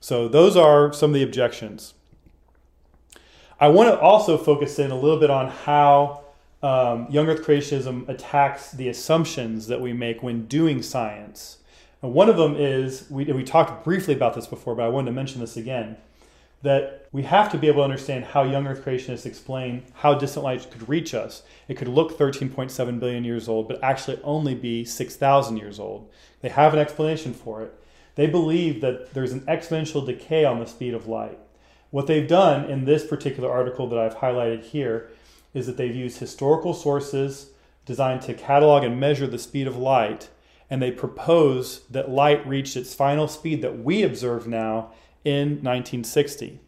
So 0.00 0.28
those 0.28 0.56
are 0.56 0.92
some 0.92 1.10
of 1.10 1.14
the 1.14 1.22
objections. 1.22 1.94
I 3.60 3.68
want 3.68 3.90
to 3.90 4.00
also 4.00 4.38
focus 4.38 4.78
in 4.78 4.90
a 4.90 4.98
little 4.98 5.20
bit 5.20 5.28
on 5.28 5.48
how 5.48 6.24
um, 6.62 7.06
young 7.10 7.28
earth 7.28 7.44
creationism 7.44 8.08
attacks 8.08 8.72
the 8.72 8.88
assumptions 8.88 9.66
that 9.66 9.82
we 9.82 9.92
make 9.92 10.22
when 10.22 10.46
doing 10.46 10.82
science. 10.82 11.58
And 12.00 12.14
one 12.14 12.30
of 12.30 12.38
them 12.38 12.56
is 12.56 13.06
we, 13.10 13.24
we 13.26 13.44
talked 13.44 13.84
briefly 13.84 14.14
about 14.14 14.34
this 14.34 14.46
before, 14.46 14.74
but 14.74 14.86
I 14.86 14.88
wanted 14.88 15.10
to 15.10 15.12
mention 15.12 15.42
this 15.42 15.58
again 15.58 15.98
that 16.62 17.08
we 17.12 17.22
have 17.22 17.50
to 17.52 17.58
be 17.58 17.68
able 17.68 17.80
to 17.80 17.84
understand 17.84 18.24
how 18.24 18.44
young 18.44 18.66
earth 18.66 18.82
creationists 18.82 19.26
explain 19.26 19.82
how 19.94 20.14
distant 20.14 20.44
light 20.44 20.70
could 20.70 20.88
reach 20.88 21.12
us. 21.12 21.42
It 21.68 21.74
could 21.76 21.88
look 21.88 22.18
13.7 22.18 23.00
billion 23.00 23.24
years 23.24 23.46
old, 23.46 23.68
but 23.68 23.82
actually 23.82 24.20
only 24.22 24.54
be 24.54 24.86
6,000 24.86 25.56
years 25.58 25.78
old. 25.78 26.10
They 26.40 26.48
have 26.48 26.72
an 26.72 26.80
explanation 26.80 27.34
for 27.34 27.62
it. 27.62 27.74
They 28.14 28.26
believe 28.26 28.80
that 28.80 29.12
there's 29.12 29.32
an 29.32 29.40
exponential 29.42 30.04
decay 30.04 30.46
on 30.46 30.60
the 30.60 30.66
speed 30.66 30.94
of 30.94 31.06
light. 31.06 31.38
What 31.90 32.06
they've 32.06 32.26
done 32.26 32.70
in 32.70 32.84
this 32.84 33.04
particular 33.04 33.50
article 33.50 33.88
that 33.88 33.98
I've 33.98 34.18
highlighted 34.18 34.64
here 34.64 35.10
is 35.52 35.66
that 35.66 35.76
they've 35.76 35.94
used 35.94 36.18
historical 36.18 36.72
sources 36.72 37.50
designed 37.84 38.22
to 38.22 38.34
catalog 38.34 38.84
and 38.84 39.00
measure 39.00 39.26
the 39.26 39.38
speed 39.38 39.66
of 39.66 39.76
light, 39.76 40.28
and 40.68 40.80
they 40.80 40.92
propose 40.92 41.80
that 41.90 42.08
light 42.08 42.46
reached 42.46 42.76
its 42.76 42.94
final 42.94 43.26
speed 43.26 43.60
that 43.62 43.82
we 43.82 44.04
observe 44.04 44.46
now 44.46 44.92
in 45.24 45.62
1960. 45.62 46.60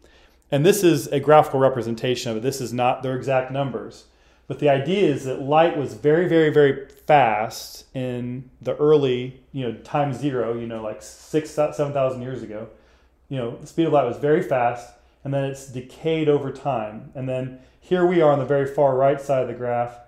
And 0.51 0.65
this 0.65 0.83
is 0.83 1.07
a 1.07 1.21
graphical 1.21 1.59
representation 1.59 2.31
of 2.31 2.37
it. 2.37 2.43
This 2.43 2.59
is 2.59 2.73
not 2.73 3.01
their 3.01 3.15
exact 3.15 3.51
numbers. 3.51 4.05
But 4.47 4.59
the 4.59 4.69
idea 4.69 5.09
is 5.09 5.23
that 5.23 5.41
light 5.41 5.77
was 5.77 5.93
very, 5.93 6.27
very, 6.27 6.49
very 6.49 6.89
fast 7.07 7.85
in 7.95 8.49
the 8.61 8.75
early, 8.75 9.41
you 9.53 9.65
know, 9.65 9.77
time 9.79 10.13
zero, 10.13 10.59
you 10.59 10.67
know, 10.67 10.83
like 10.83 11.01
six, 11.01 11.49
7,000 11.51 12.21
years 12.21 12.43
ago. 12.43 12.67
You 13.29 13.37
know, 13.37 13.55
the 13.55 13.67
speed 13.67 13.87
of 13.87 13.93
light 13.93 14.05
was 14.05 14.17
very 14.17 14.43
fast, 14.43 14.93
and 15.23 15.33
then 15.33 15.45
it's 15.45 15.67
decayed 15.67 16.29
over 16.29 16.51
time. 16.51 17.11
And 17.15 17.27
then 17.27 17.59
here 17.79 18.05
we 18.05 18.21
are 18.21 18.31
on 18.31 18.39
the 18.39 18.45
very 18.45 18.65
far 18.65 18.95
right 18.95 19.19
side 19.19 19.41
of 19.41 19.47
the 19.47 19.53
graph, 19.53 19.99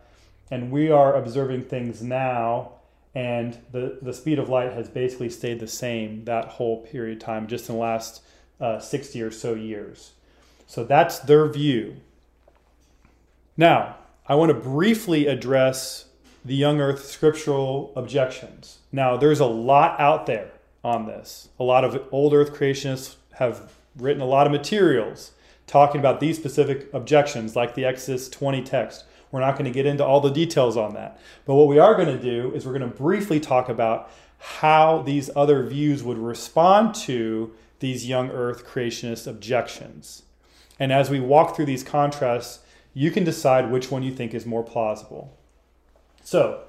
and 0.52 0.72
we 0.72 0.90
are 0.92 1.16
observing 1.16 1.64
things 1.64 2.02
now, 2.02 2.74
and 3.14 3.58
the, 3.72 4.00
the 4.02 4.14
speed 4.14 4.40
of 4.40 4.50
light 4.50 4.74
has 4.74 4.90
basically 4.90 5.30
stayed 5.30 5.60
the 5.60 5.68
same 5.68 6.26
that 6.26 6.46
whole 6.46 6.86
period 6.86 7.18
of 7.18 7.24
time, 7.24 7.48
just 7.48 7.70
in 7.70 7.76
the 7.76 7.82
last 7.82 8.22
uh, 8.60 8.80
60 8.80 9.22
or 9.22 9.32
so 9.32 9.54
years. 9.54 10.14
So 10.68 10.84
that's 10.84 11.20
their 11.20 11.48
view. 11.48 11.98
Now, 13.58 13.98
I 14.28 14.36
want 14.36 14.50
to 14.50 14.56
briefly 14.56 15.28
address 15.28 16.06
the 16.44 16.56
young 16.56 16.82
earth 16.82 17.06
scriptural 17.06 17.94
objections. 17.96 18.80
Now, 18.92 19.18
there's 19.18 19.40
a 19.40 19.46
lot 19.46 20.00
out 20.00 20.26
there 20.26 20.52
on 20.84 21.06
this. 21.06 21.50
A 21.60 21.64
lot 21.64 21.84
of 21.84 22.04
old 22.12 22.34
earth 22.34 22.54
creationists 22.54 23.16
have 23.34 23.72
written 23.98 24.22
a 24.22 24.26
lot 24.26 24.46
of 24.46 24.52
materials 24.52 25.32
talking 25.68 26.00
about 26.00 26.20
these 26.20 26.38
specific 26.38 26.94
objections, 26.94 27.56
like 27.56 27.76
the 27.76 27.86
Exodus 27.86 28.30
20 28.30 28.64
text. 28.64 29.06
We're 29.32 29.40
not 29.40 29.54
going 29.54 29.66
to 29.66 29.72
get 29.72 29.86
into 29.86 30.06
all 30.06 30.22
the 30.22 30.30
details 30.30 30.78
on 30.78 30.94
that. 30.94 31.20
But 31.46 31.56
what 31.56 31.68
we 31.68 31.80
are 31.80 31.96
going 31.96 32.16
to 32.16 32.22
do 32.22 32.54
is 32.54 32.66
we're 32.66 32.78
going 32.78 32.90
to 32.90 32.98
briefly 32.98 33.40
talk 33.40 33.68
about 33.70 34.10
how 34.38 35.02
these 35.02 35.30
other 35.36 35.66
views 35.66 36.04
would 36.04 36.18
respond 36.18 36.94
to 36.96 37.54
these 37.80 38.08
young 38.08 38.30
earth 38.30 38.66
creationist 38.66 39.28
objections. 39.28 40.24
And 40.80 40.92
as 40.92 41.10
we 41.10 41.20
walk 41.20 41.56
through 41.56 41.66
these 41.66 41.84
contrasts, 41.84 42.60
you 42.94 43.12
can 43.12 43.24
decide 43.24 43.72
which 43.72 43.92
one 43.92 44.04
you 44.04 44.12
think 44.12 44.34
is 44.34 44.46
more 44.46 44.64
plausible. 44.64 45.36
So, 46.24 46.65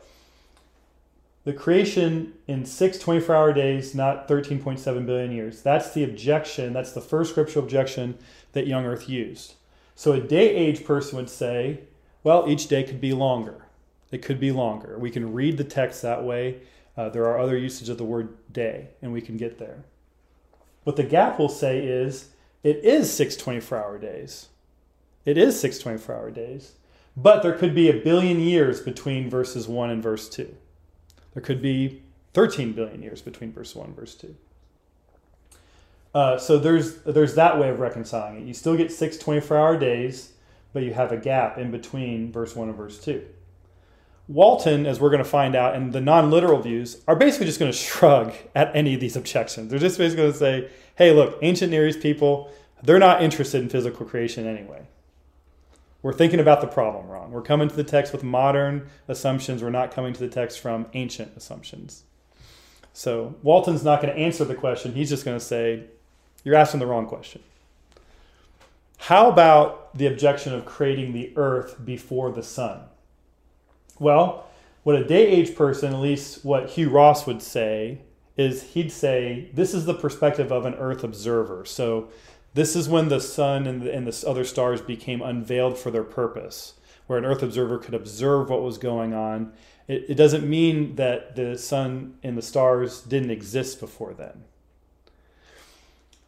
the 1.47 1.53
creation 1.53 2.33
in 2.49 2.65
six 2.65 2.99
24 2.99 3.35
hour 3.35 3.53
days, 3.53 3.95
not 3.95 4.27
13.7 4.27 5.07
billion 5.07 5.31
years. 5.31 5.63
That's 5.63 5.93
the 5.93 6.03
objection, 6.03 6.73
that's 6.73 6.91
the 6.91 7.01
first 7.01 7.31
scriptural 7.31 7.65
objection 7.65 8.19
that 8.51 8.67
young 8.67 8.85
earth 8.85 9.09
used. 9.09 9.55
So, 9.95 10.13
a 10.13 10.21
day 10.21 10.53
age 10.57 10.85
person 10.85 11.17
would 11.17 11.31
say, 11.31 11.83
well, 12.25 12.47
each 12.49 12.67
day 12.67 12.83
could 12.83 13.01
be 13.01 13.13
longer. 13.13 13.65
It 14.11 14.23
could 14.23 14.41
be 14.41 14.51
longer. 14.51 14.99
We 14.99 15.13
can 15.13 15.33
read 15.33 15.57
the 15.57 15.63
text 15.63 16.03
that 16.03 16.25
way. 16.25 16.63
Uh, 16.97 17.11
there 17.11 17.27
are 17.27 17.39
other 17.39 17.57
usages 17.57 17.91
of 17.91 17.99
the 17.99 18.05
word 18.05 18.37
day, 18.53 18.89
and 19.01 19.13
we 19.13 19.21
can 19.21 19.37
get 19.37 19.61
there. 19.61 19.85
What 20.83 20.97
the 20.97 21.05
gap 21.05 21.39
will 21.39 21.49
say 21.49 21.79
is 21.79 22.31
it 22.65 22.79
is 22.79 23.13
six 23.13 23.37
24 23.37 23.79
hour 23.79 23.99
days. 23.99 24.49
It 25.25 25.39
is 25.39 25.61
six 25.61 25.79
24 25.79 26.13
hour 26.13 26.31
days. 26.33 26.73
But 27.17 27.45
there 27.45 27.57
could 27.57 27.73
be 27.73 27.89
a 27.89 28.03
billion 28.03 28.41
years 28.41 28.81
between 28.81 29.31
verses 29.31 29.69
1 29.69 29.91
and 29.91 30.03
verse 30.03 30.29
2. 30.29 30.53
There 31.37 31.43
could 31.43 31.61
be 31.61 32.03
13 32.33 32.73
billion 32.73 33.03
years 33.03 33.21
between 33.21 33.53
verse 33.53 33.75
1 33.77 33.89
and 33.89 33.95
verse 33.95 34.15
2. 34.15 34.35
Uh, 36.15 36.39
so 36.39 36.59
there's, 36.59 37.03
there's 37.03 37.35
that 37.35 37.61
way 37.61 37.69
of 37.69 37.79
reconciling 37.79 38.39
it. 38.39 38.47
You 38.47 38.55
still 38.55 38.75
get 38.75 38.91
six 38.91 39.19
24 39.19 39.55
hour 39.55 39.79
days, 39.79 40.33
but 40.73 40.83
you 40.83 40.95
have 40.95 41.13
a 41.13 41.19
gap 41.19 41.59
in 41.59 41.71
between 41.71 42.33
verse 42.33 42.57
1 42.57 42.69
and 42.69 42.77
verse 42.77 42.99
2. 43.05 43.23
Walton, 44.29 44.87
as 44.87 44.99
we're 44.99 45.11
going 45.11 45.23
to 45.23 45.29
find 45.29 45.55
out, 45.55 45.75
and 45.75 45.93
the 45.93 46.01
non 46.01 46.31
literal 46.31 46.59
views 46.59 47.03
are 47.07 47.17
basically 47.17 47.45
just 47.45 47.61
going 47.61 47.71
to 47.71 47.77
shrug 47.77 48.33
at 48.55 48.75
any 48.75 48.95
of 48.95 49.01
these 49.01 49.15
objections. 49.15 49.69
They're 49.69 49.79
just 49.79 49.99
basically 49.99 50.23
going 50.23 50.33
to 50.33 50.39
say, 50.39 50.71
hey, 50.95 51.13
look, 51.13 51.39
ancient 51.43 51.71
Near 51.71 51.87
East 51.87 52.01
people, 52.01 52.51
they're 52.83 52.99
not 52.99 53.23
interested 53.23 53.61
in 53.61 53.69
physical 53.69 54.07
creation 54.07 54.47
anyway. 54.47 54.87
We're 56.03 56.13
thinking 56.13 56.41
about 56.41 56.61
the 56.61 56.67
problem 56.67 57.09
wrong. 57.09 57.33
We're 57.33 57.43
coming 57.43 57.69
to 57.69 57.75
the 57.75 57.85
text 57.85 58.13
with 58.13 58.23
modern 58.23 58.89
assumptions. 59.09 59.63
We're 59.63 59.71
not 59.71 59.91
coming 59.91 60.13
to 60.13 60.21
the 60.21 60.29
text 60.29 60.61
from 60.61 60.87
ancient 60.93 61.37
assumptions. 61.37 62.05
So 62.93 63.35
Walton's 63.43 63.85
not 63.85 64.01
going 64.01 64.15
to 64.15 64.21
answer 64.21 64.45
the 64.45 64.55
question. 64.55 64.95
He's 64.95 65.11
just 65.11 65.25
going 65.25 65.39
to 65.39 65.45
say, 65.45 65.85
you're 66.45 66.55
asking 66.55 66.81
the 66.81 66.87
wrong 66.87 67.07
question. 67.07 67.43
How 68.99 69.29
about 69.29 69.97
the 69.97 70.07
objection 70.07 70.55
of 70.55 70.65
creating 70.65 71.13
the 71.13 71.33
earth 71.37 71.85
before 71.85 72.31
the 72.33 72.43
sun? 72.43 72.81
Well, 73.99 74.47
what 74.83 74.97
a 74.97 75.05
day 75.05 75.27
age 75.27 75.55
person, 75.57 75.93
at 75.93 76.01
least 76.01 76.45
what 76.45 76.71
Hugh 76.71 76.89
Ross 76.91 77.27
would 77.27 77.43
say, 77.43 77.99
is 78.37 78.63
he'd 78.75 78.93
say 78.93 79.51
this 79.53 79.75
is 79.75 79.87
the 79.87 79.95
perspective 79.95 80.53
of 80.53 80.67
an 80.67 80.75
earth 80.75 81.03
observer. 81.03 81.65
So 81.65 82.09
this 82.57 82.75
is 82.75 82.89
when 82.89 83.09
the 83.09 83.21
sun 83.21 83.67
and 83.67 83.83
the, 83.83 83.95
and 83.95 84.07
the 84.07 84.29
other 84.29 84.43
stars 84.43 84.81
became 84.81 85.21
unveiled 85.21 85.77
for 85.77 85.91
their 85.91 86.03
purpose, 86.03 86.73
where 87.07 87.19
an 87.19 87.27
earth 87.27 87.43
observer 87.43 87.77
could 87.77 87.93
observe 87.93 88.49
what 88.49 88.63
was 88.63 88.79
going 88.79 89.13
on. 89.13 89.53
It, 89.87 90.07
it 90.09 90.15
doesn't 90.15 90.49
mean 90.49 90.97
that 90.97 91.37
the 91.37 91.59
sun 91.59 92.15
and 92.23 92.37
the 92.37 92.43
stars 92.43 93.03
didn't 93.03 93.31
exist 93.31 93.79
before 93.79 94.15
then. 94.15 94.45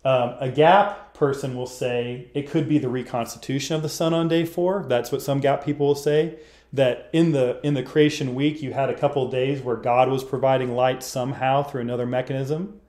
Um, 0.04 0.34
a 0.38 0.50
gap 0.50 1.14
person 1.14 1.56
will 1.56 1.66
say 1.66 2.28
it 2.34 2.48
could 2.48 2.68
be 2.68 2.76
the 2.76 2.90
reconstitution 2.90 3.74
of 3.74 3.82
the 3.82 3.88
sun 3.88 4.12
on 4.12 4.28
day 4.28 4.44
four. 4.44 4.84
That's 4.86 5.10
what 5.10 5.22
some 5.22 5.40
gap 5.40 5.64
people 5.64 5.86
will 5.86 5.94
say 5.94 6.38
that 6.74 7.08
in 7.14 7.32
the 7.32 7.58
in 7.62 7.72
the 7.72 7.82
creation 7.82 8.34
week 8.34 8.60
you 8.60 8.74
had 8.74 8.90
a 8.90 8.94
couple 8.94 9.26
days 9.30 9.62
where 9.62 9.76
God 9.76 10.10
was 10.10 10.22
providing 10.22 10.76
light 10.76 11.02
somehow 11.02 11.62
through 11.62 11.80
another 11.80 12.06
mechanism 12.06 12.80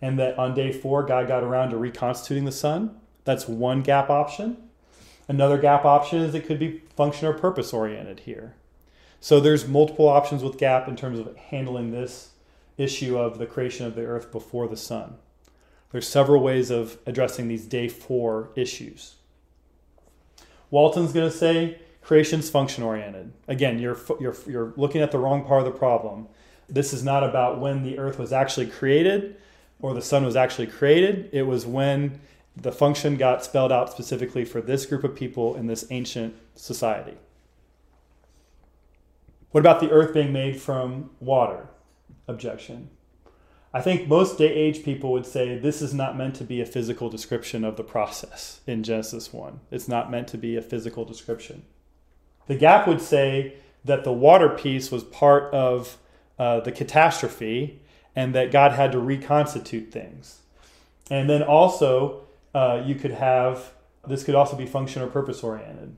and 0.00 0.18
that 0.18 0.38
on 0.38 0.54
day 0.54 0.72
4 0.72 1.04
God 1.04 1.28
got 1.28 1.42
around 1.42 1.70
to 1.70 1.76
reconstituting 1.76 2.44
the 2.44 2.52
sun 2.52 2.98
that's 3.24 3.46
one 3.46 3.82
gap 3.82 4.08
option. 4.08 4.56
Another 5.28 5.58
gap 5.58 5.84
option 5.84 6.20
is 6.20 6.34
it 6.34 6.46
could 6.46 6.58
be 6.58 6.82
function 6.96 7.28
or 7.28 7.34
purpose 7.34 7.74
oriented 7.74 8.20
here. 8.20 8.54
So 9.20 9.38
there's 9.38 9.68
multiple 9.68 10.08
options 10.08 10.42
with 10.42 10.56
gap 10.56 10.88
in 10.88 10.96
terms 10.96 11.18
of 11.18 11.36
handling 11.36 11.90
this 11.90 12.30
issue 12.78 13.18
of 13.18 13.36
the 13.36 13.44
creation 13.44 13.84
of 13.84 13.96
the 13.96 14.04
earth 14.04 14.32
before 14.32 14.66
the 14.66 14.78
sun 14.78 15.16
there's 15.90 16.08
several 16.08 16.42
ways 16.42 16.70
of 16.70 16.98
addressing 17.06 17.48
these 17.48 17.64
day 17.64 17.88
4 17.88 18.50
issues. 18.56 19.14
Walton's 20.70 21.12
going 21.12 21.30
to 21.30 21.36
say 21.36 21.78
creation's 22.02 22.50
function 22.50 22.84
oriented. 22.84 23.32
Again, 23.46 23.78
you're, 23.78 23.98
you're, 24.20 24.36
you're 24.46 24.72
looking 24.76 25.00
at 25.00 25.12
the 25.12 25.18
wrong 25.18 25.44
part 25.44 25.66
of 25.66 25.72
the 25.72 25.78
problem. 25.78 26.28
This 26.68 26.92
is 26.92 27.02
not 27.02 27.24
about 27.24 27.60
when 27.60 27.82
the 27.82 27.98
earth 27.98 28.18
was 28.18 28.32
actually 28.32 28.66
created 28.66 29.36
or 29.80 29.94
the 29.94 30.02
sun 30.02 30.24
was 30.24 30.36
actually 30.36 30.66
created. 30.66 31.30
It 31.32 31.42
was 31.42 31.66
when 31.66 32.20
the 32.56 32.72
function 32.72 33.16
got 33.16 33.44
spelled 33.44 33.72
out 33.72 33.90
specifically 33.90 34.44
for 34.44 34.60
this 34.60 34.86
group 34.86 35.04
of 35.04 35.14
people 35.14 35.54
in 35.54 35.66
this 35.66 35.86
ancient 35.90 36.34
society. 36.54 37.16
What 39.50 39.60
about 39.60 39.80
the 39.80 39.90
earth 39.90 40.12
being 40.12 40.32
made 40.32 40.60
from 40.60 41.10
water? 41.20 41.68
Objection. 42.26 42.90
I 43.72 43.80
think 43.80 44.08
most 44.08 44.38
day 44.38 44.52
age 44.52 44.82
people 44.82 45.12
would 45.12 45.26
say 45.26 45.58
this 45.58 45.82
is 45.82 45.94
not 45.94 46.16
meant 46.16 46.34
to 46.36 46.44
be 46.44 46.60
a 46.60 46.66
physical 46.66 47.08
description 47.10 47.64
of 47.64 47.76
the 47.76 47.84
process 47.84 48.60
in 48.66 48.82
Genesis 48.82 49.32
1. 49.32 49.60
It's 49.70 49.88
not 49.88 50.10
meant 50.10 50.28
to 50.28 50.38
be 50.38 50.56
a 50.56 50.62
physical 50.62 51.04
description. 51.04 51.64
The 52.46 52.56
gap 52.56 52.88
would 52.88 53.00
say 53.00 53.54
that 53.84 54.04
the 54.04 54.12
water 54.12 54.48
piece 54.48 54.90
was 54.90 55.04
part 55.04 55.52
of 55.52 55.98
uh, 56.38 56.60
the 56.60 56.72
catastrophe 56.72 57.80
and 58.18 58.34
that 58.34 58.50
God 58.50 58.72
had 58.72 58.90
to 58.90 58.98
reconstitute 58.98 59.92
things. 59.92 60.40
And 61.08 61.30
then 61.30 61.40
also, 61.40 62.22
uh, 62.52 62.82
you 62.84 62.96
could 62.96 63.12
have 63.12 63.74
this 64.08 64.24
could 64.24 64.34
also 64.34 64.56
be 64.56 64.66
function 64.66 65.02
or 65.02 65.06
purpose 65.06 65.44
oriented. 65.44 65.94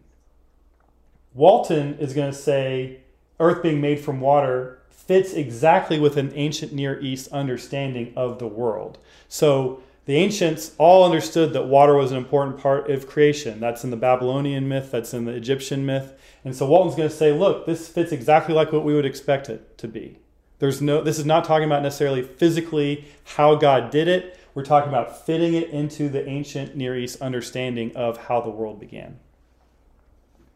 Walton 1.33 1.97
is 1.99 2.13
going 2.13 2.31
to 2.31 2.37
say 2.37 2.99
earth 3.39 3.63
being 3.63 3.81
made 3.81 4.01
from 4.01 4.21
water 4.21 4.83
fits 4.91 5.33
exactly 5.33 5.99
with 5.99 6.19
an 6.19 6.31
ancient 6.35 6.75
Near 6.75 7.01
East 7.01 7.33
understanding 7.33 8.13
of 8.17 8.39
the 8.39 8.47
world. 8.47 8.99
So 9.27 9.83
the 10.05 10.17
ancients 10.17 10.75
all 10.77 11.07
understood 11.07 11.55
that 11.55 11.69
water 11.69 11.95
was 11.95 12.11
an 12.11 12.19
important 12.19 12.59
part 12.59 12.91
of 12.91 13.07
creation. 13.07 13.61
That's 13.61 13.83
in 13.83 13.91
the 13.91 13.97
Babylonian 13.97 14.69
myth, 14.69 14.91
that's 14.91 15.15
in 15.15 15.25
the 15.25 15.33
Egyptian 15.33 15.87
myth. 15.87 16.13
And 16.45 16.55
so 16.55 16.67
Walton's 16.67 16.97
going 16.97 17.09
to 17.09 17.15
say, 17.15 17.33
look, 17.33 17.65
this 17.65 17.89
fits 17.89 18.13
exactly 18.13 18.55
like 18.55 18.73
what 18.73 18.85
we 18.85 18.93
would 18.93 19.07
expect 19.07 19.49
it 19.49 19.79
to 19.79 19.89
be. 19.89 20.19
There's 20.61 20.81
no 20.81 21.03
this 21.03 21.19
is 21.19 21.27
not 21.27 21.45
talking 21.45 21.65
about 21.65 21.83
necessarily 21.83 22.23
physically 22.23 23.07
how 23.25 23.57
God 23.57 23.91
did 23.91 24.07
it. 24.07 24.39
We're 24.55 24.65
talking 24.65 24.89
about 24.89 25.27
fitting 25.27 25.55
it 25.55 25.71
into 25.71 26.09
the 26.09 26.27
ancient 26.29 26.77
Near 26.77 26.97
East 26.97 27.21
understanding 27.21 27.97
of 27.97 28.17
how 28.27 28.41
the 28.41 28.51
world 28.51 28.79
began. 28.79 29.19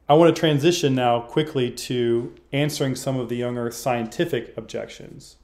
I 0.06 0.14
want 0.14 0.34
to 0.34 0.38
transition 0.38 0.94
now 0.94 1.22
quickly 1.22 1.70
to 1.70 2.34
answering 2.52 2.94
some 2.94 3.18
of 3.18 3.30
the 3.30 3.36
young 3.36 3.56
earth 3.56 3.74
scientific 3.74 4.54
objections. 4.58 5.36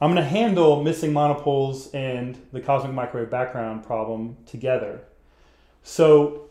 I'm 0.00 0.12
going 0.12 0.22
to 0.22 0.28
handle 0.28 0.82
missing 0.82 1.12
monopoles 1.12 1.92
and 1.92 2.40
the 2.52 2.60
cosmic 2.60 2.92
microwave 2.92 3.30
background 3.30 3.84
problem 3.84 4.36
together. 4.46 5.00
So, 5.82 6.50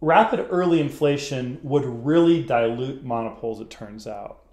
rapid 0.00 0.46
early 0.50 0.80
inflation 0.80 1.58
would 1.62 1.84
really 1.84 2.42
dilute 2.42 3.04
monopoles, 3.04 3.60
it 3.60 3.68
turns 3.68 4.06
out, 4.06 4.45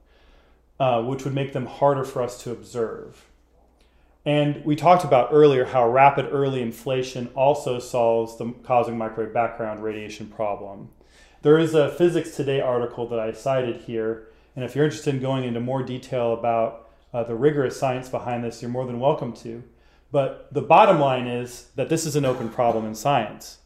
uh, 0.80 1.02
which 1.04 1.24
would 1.24 1.34
make 1.34 1.54
them 1.54 1.66
harder 1.66 2.04
for 2.04 2.22
us 2.22 2.42
to 2.44 2.52
observe. 2.52 3.26
And 4.26 4.64
we 4.64 4.76
talked 4.76 5.04
about 5.04 5.30
earlier 5.32 5.66
how 5.66 5.90
rapid 5.90 6.28
early 6.32 6.62
inflation 6.62 7.30
also 7.36 7.80
solves 7.80 8.38
the 8.38 8.52
cosmic 8.64 8.98
microwave 8.98 9.34
background 9.34 9.84
radiation 9.84 10.28
problem. 10.28 10.90
There 11.42 11.60
is 11.60 11.74
a 11.74 11.92
Physics 11.92 12.36
Today 12.36 12.62
article 12.62 13.06
that 13.10 13.20
I 13.20 13.34
cited 13.34 13.82
here, 13.82 14.30
and 14.56 14.64
if 14.64 14.76
you're 14.76 14.86
interested 14.86 15.16
in 15.16 15.22
going 15.22 15.44
into 15.44 15.60
more 15.60 15.84
detail 15.84 16.34
about 16.34 16.90
uh, 17.14 17.24
the 17.24 17.36
rigorous 17.36 17.78
science 17.78 18.08
behind 18.08 18.44
this, 18.44 18.62
you're 18.62 18.72
more 18.72 18.86
than 18.86 19.00
welcome 19.00 19.34
to. 19.34 19.62
But 20.12 20.48
the 20.54 20.62
bottom 20.62 21.00
line 21.00 21.28
is 21.28 21.68
that 21.76 21.90
this 21.90 22.06
is 22.06 22.16
an 22.16 22.24
open 22.24 22.48
problem 22.48 22.86
in 22.86 22.96
science. 22.96 23.58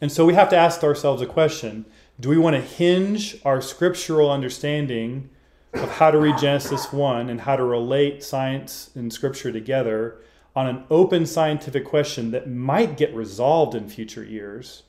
And 0.00 0.10
so 0.10 0.24
we 0.24 0.34
have 0.34 0.48
to 0.50 0.56
ask 0.56 0.82
ourselves 0.82 1.20
a 1.20 1.26
question 1.26 1.84
Do 2.18 2.28
we 2.30 2.38
want 2.38 2.56
to 2.56 2.62
hinge 2.62 3.36
our 3.44 3.60
scriptural 3.60 4.30
understanding 4.30 5.28
of 5.74 5.90
how 5.90 6.10
to 6.10 6.18
read 6.18 6.38
Genesis 6.38 6.92
1 6.92 7.28
and 7.28 7.42
how 7.42 7.56
to 7.56 7.64
relate 7.64 8.24
science 8.24 8.90
and 8.94 9.12
scripture 9.12 9.52
together 9.52 10.18
on 10.56 10.66
an 10.66 10.84
open 10.90 11.26
scientific 11.26 11.84
question 11.84 12.30
that 12.30 12.50
might 12.50 12.96
get 12.96 13.14
resolved 13.14 13.74
in 13.74 13.88
future 13.88 14.24
years? 14.24 14.82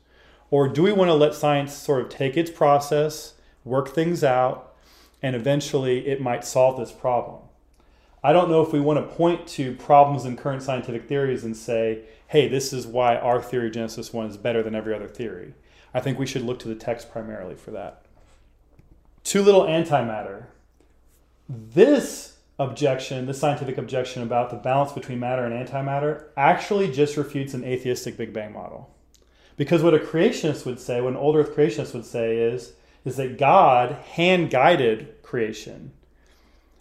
Or 0.51 0.67
do 0.67 0.81
we 0.81 0.91
want 0.91 1.09
to 1.09 1.13
let 1.13 1.35
science 1.35 1.73
sort 1.73 2.01
of 2.01 2.09
take 2.09 2.35
its 2.35 2.49
process, 2.49 3.35
work 3.63 3.89
things 3.89 4.23
out, 4.23 4.73
and 5.21 5.35
eventually 5.35 6.07
it 6.07 6.21
might 6.21 6.43
solve 6.43 6.77
this 6.77 6.91
problem? 6.91 7.41
I 8.23 8.33
don't 8.33 8.49
know 8.49 8.61
if 8.61 8.73
we 8.73 8.79
want 8.79 8.99
to 8.99 9.15
point 9.15 9.47
to 9.49 9.75
problems 9.75 10.25
in 10.25 10.35
current 10.35 10.63
scientific 10.63 11.07
theories 11.07 11.43
and 11.43 11.55
say, 11.55 12.03
hey, 12.27 12.47
this 12.47 12.73
is 12.73 12.85
why 12.85 13.15
our 13.15 13.41
theory 13.41 13.67
of 13.67 13.73
Genesis 13.73 14.11
1 14.11 14.27
is 14.27 14.37
better 14.37 14.61
than 14.61 14.75
every 14.75 14.93
other 14.93 15.07
theory. 15.07 15.53
I 15.93 15.99
think 15.99 16.19
we 16.19 16.25
should 16.25 16.41
look 16.41 16.59
to 16.59 16.67
the 16.67 16.75
text 16.75 17.11
primarily 17.11 17.55
for 17.55 17.71
that. 17.71 18.05
Too 19.23 19.41
little 19.41 19.63
antimatter. 19.63 20.45
This 21.49 22.37
objection, 22.59 23.25
this 23.25 23.39
scientific 23.39 23.79
objection 23.79 24.21
about 24.21 24.51
the 24.51 24.55
balance 24.55 24.91
between 24.91 25.19
matter 25.19 25.43
and 25.43 25.67
antimatter, 25.67 26.25
actually 26.37 26.91
just 26.91 27.17
refutes 27.17 27.55
an 27.55 27.63
atheistic 27.63 28.17
Big 28.17 28.33
Bang 28.33 28.53
model. 28.53 28.95
Because 29.57 29.81
what 29.81 29.95
a 29.95 29.99
creationist 29.99 30.67
would 30.67 30.79
say, 30.79 31.01
what 31.01 31.13
an 31.13 31.17
old 31.17 31.35
earth 31.35 31.55
creationist 31.55 31.95
would 31.95 32.05
say 32.05 32.37
is, 32.37 32.73
is 33.03 33.17
that 33.17 33.39
God 33.39 33.93
hand 34.11 34.51
guided 34.51 35.23
creation. 35.23 35.91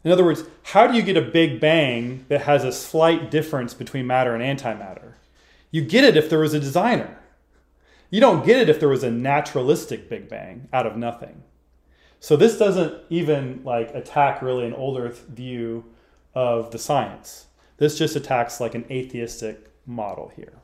In 0.04 0.12
other 0.12 0.24
words, 0.24 0.44
how 0.64 0.86
do 0.86 0.94
you 0.94 1.02
get 1.02 1.16
a 1.16 1.22
Big 1.22 1.60
Bang 1.60 2.26
that 2.28 2.42
has 2.42 2.62
a 2.62 2.70
slight 2.70 3.30
difference 3.30 3.72
between 3.72 4.06
matter 4.06 4.34
and 4.34 4.58
antimatter? 4.58 5.14
You 5.70 5.82
get 5.82 6.04
it 6.04 6.16
if 6.16 6.28
there 6.28 6.40
was 6.40 6.52
a 6.52 6.60
designer. 6.60 7.18
You 8.10 8.20
don't 8.20 8.44
get 8.44 8.60
it 8.60 8.68
if 8.68 8.80
there 8.80 8.88
was 8.88 9.02
a 9.02 9.10
naturalistic 9.10 10.10
Big 10.10 10.28
Bang 10.28 10.68
out 10.74 10.86
of 10.86 10.96
nothing. 10.96 11.42
So 12.20 12.36
this 12.36 12.58
doesn't 12.58 12.94
even 13.10 13.62
like 13.64 13.94
attack 13.94 14.42
really 14.42 14.66
an 14.66 14.74
old 14.74 14.98
earth 14.98 15.26
view 15.28 15.84
of 16.34 16.70
the 16.70 16.78
science. 16.78 17.46
This 17.76 17.96
just 17.96 18.16
attacks 18.16 18.60
like 18.60 18.74
an 18.74 18.84
atheistic 18.90 19.70
model 19.86 20.32
here. 20.34 20.54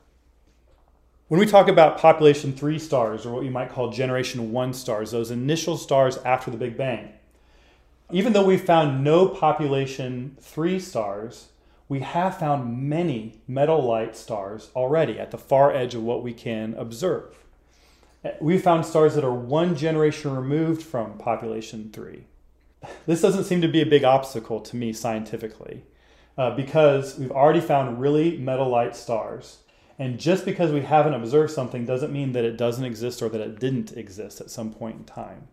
When 1.27 1.39
we 1.39 1.45
talk 1.45 1.67
about 1.67 1.97
population 1.97 2.53
3 2.53 2.77
stars 2.77 3.25
or 3.25 3.33
what 3.33 3.45
you 3.45 3.51
might 3.51 3.71
call 3.71 3.89
generation 3.89 4.51
1 4.51 4.73
stars, 4.73 5.11
those 5.11 5.31
initial 5.31 5.77
stars 5.77 6.17
after 6.17 6.51
the 6.51 6.57
Big 6.57 6.77
Bang, 6.77 7.13
even 8.11 8.33
though 8.33 8.45
we 8.45 8.57
found 8.57 9.03
no 9.03 9.27
population 9.27 10.37
3 10.39 10.79
stars, 10.79 11.47
we 11.87 12.01
have 12.01 12.37
found 12.37 12.89
many 12.89 13.41
metal 13.47 13.81
light 13.81 14.15
stars 14.15 14.69
already 14.75 15.19
at 15.19 15.31
the 15.31 15.37
far 15.37 15.71
edge 15.71 15.95
of 15.95 16.03
what 16.03 16.21
we 16.21 16.33
can 16.33 16.73
observe. 16.75 17.44
We 18.41 18.57
found 18.57 18.85
stars 18.85 19.15
that 19.15 19.23
are 19.23 19.33
one 19.33 19.75
generation 19.75 20.35
removed 20.35 20.81
from 20.81 21.17
population 21.17 21.89
three. 21.93 22.25
This 23.05 23.21
doesn't 23.21 23.45
seem 23.45 23.61
to 23.61 23.67
be 23.67 23.81
a 23.81 23.85
big 23.85 24.03
obstacle 24.03 24.59
to 24.61 24.75
me 24.75 24.93
scientifically 24.93 25.83
uh, 26.37 26.55
because 26.55 27.17
we've 27.17 27.31
already 27.31 27.61
found 27.61 27.99
really 27.99 28.37
metal 28.37 28.69
light 28.69 28.95
stars. 28.95 29.59
And 29.97 30.19
just 30.19 30.43
because 30.43 30.71
we 30.71 30.81
haven't 30.81 31.13
observed 31.13 31.53
something 31.53 31.85
doesn't 31.85 32.11
mean 32.11 32.33
that 32.33 32.43
it 32.43 32.57
doesn't 32.57 32.83
exist 32.83 33.21
or 33.21 33.29
that 33.29 33.41
it 33.41 33.59
didn't 33.59 33.93
exist 33.93 34.41
at 34.41 34.49
some 34.49 34.73
point 34.73 34.97
in 34.97 35.03
time. 35.05 35.47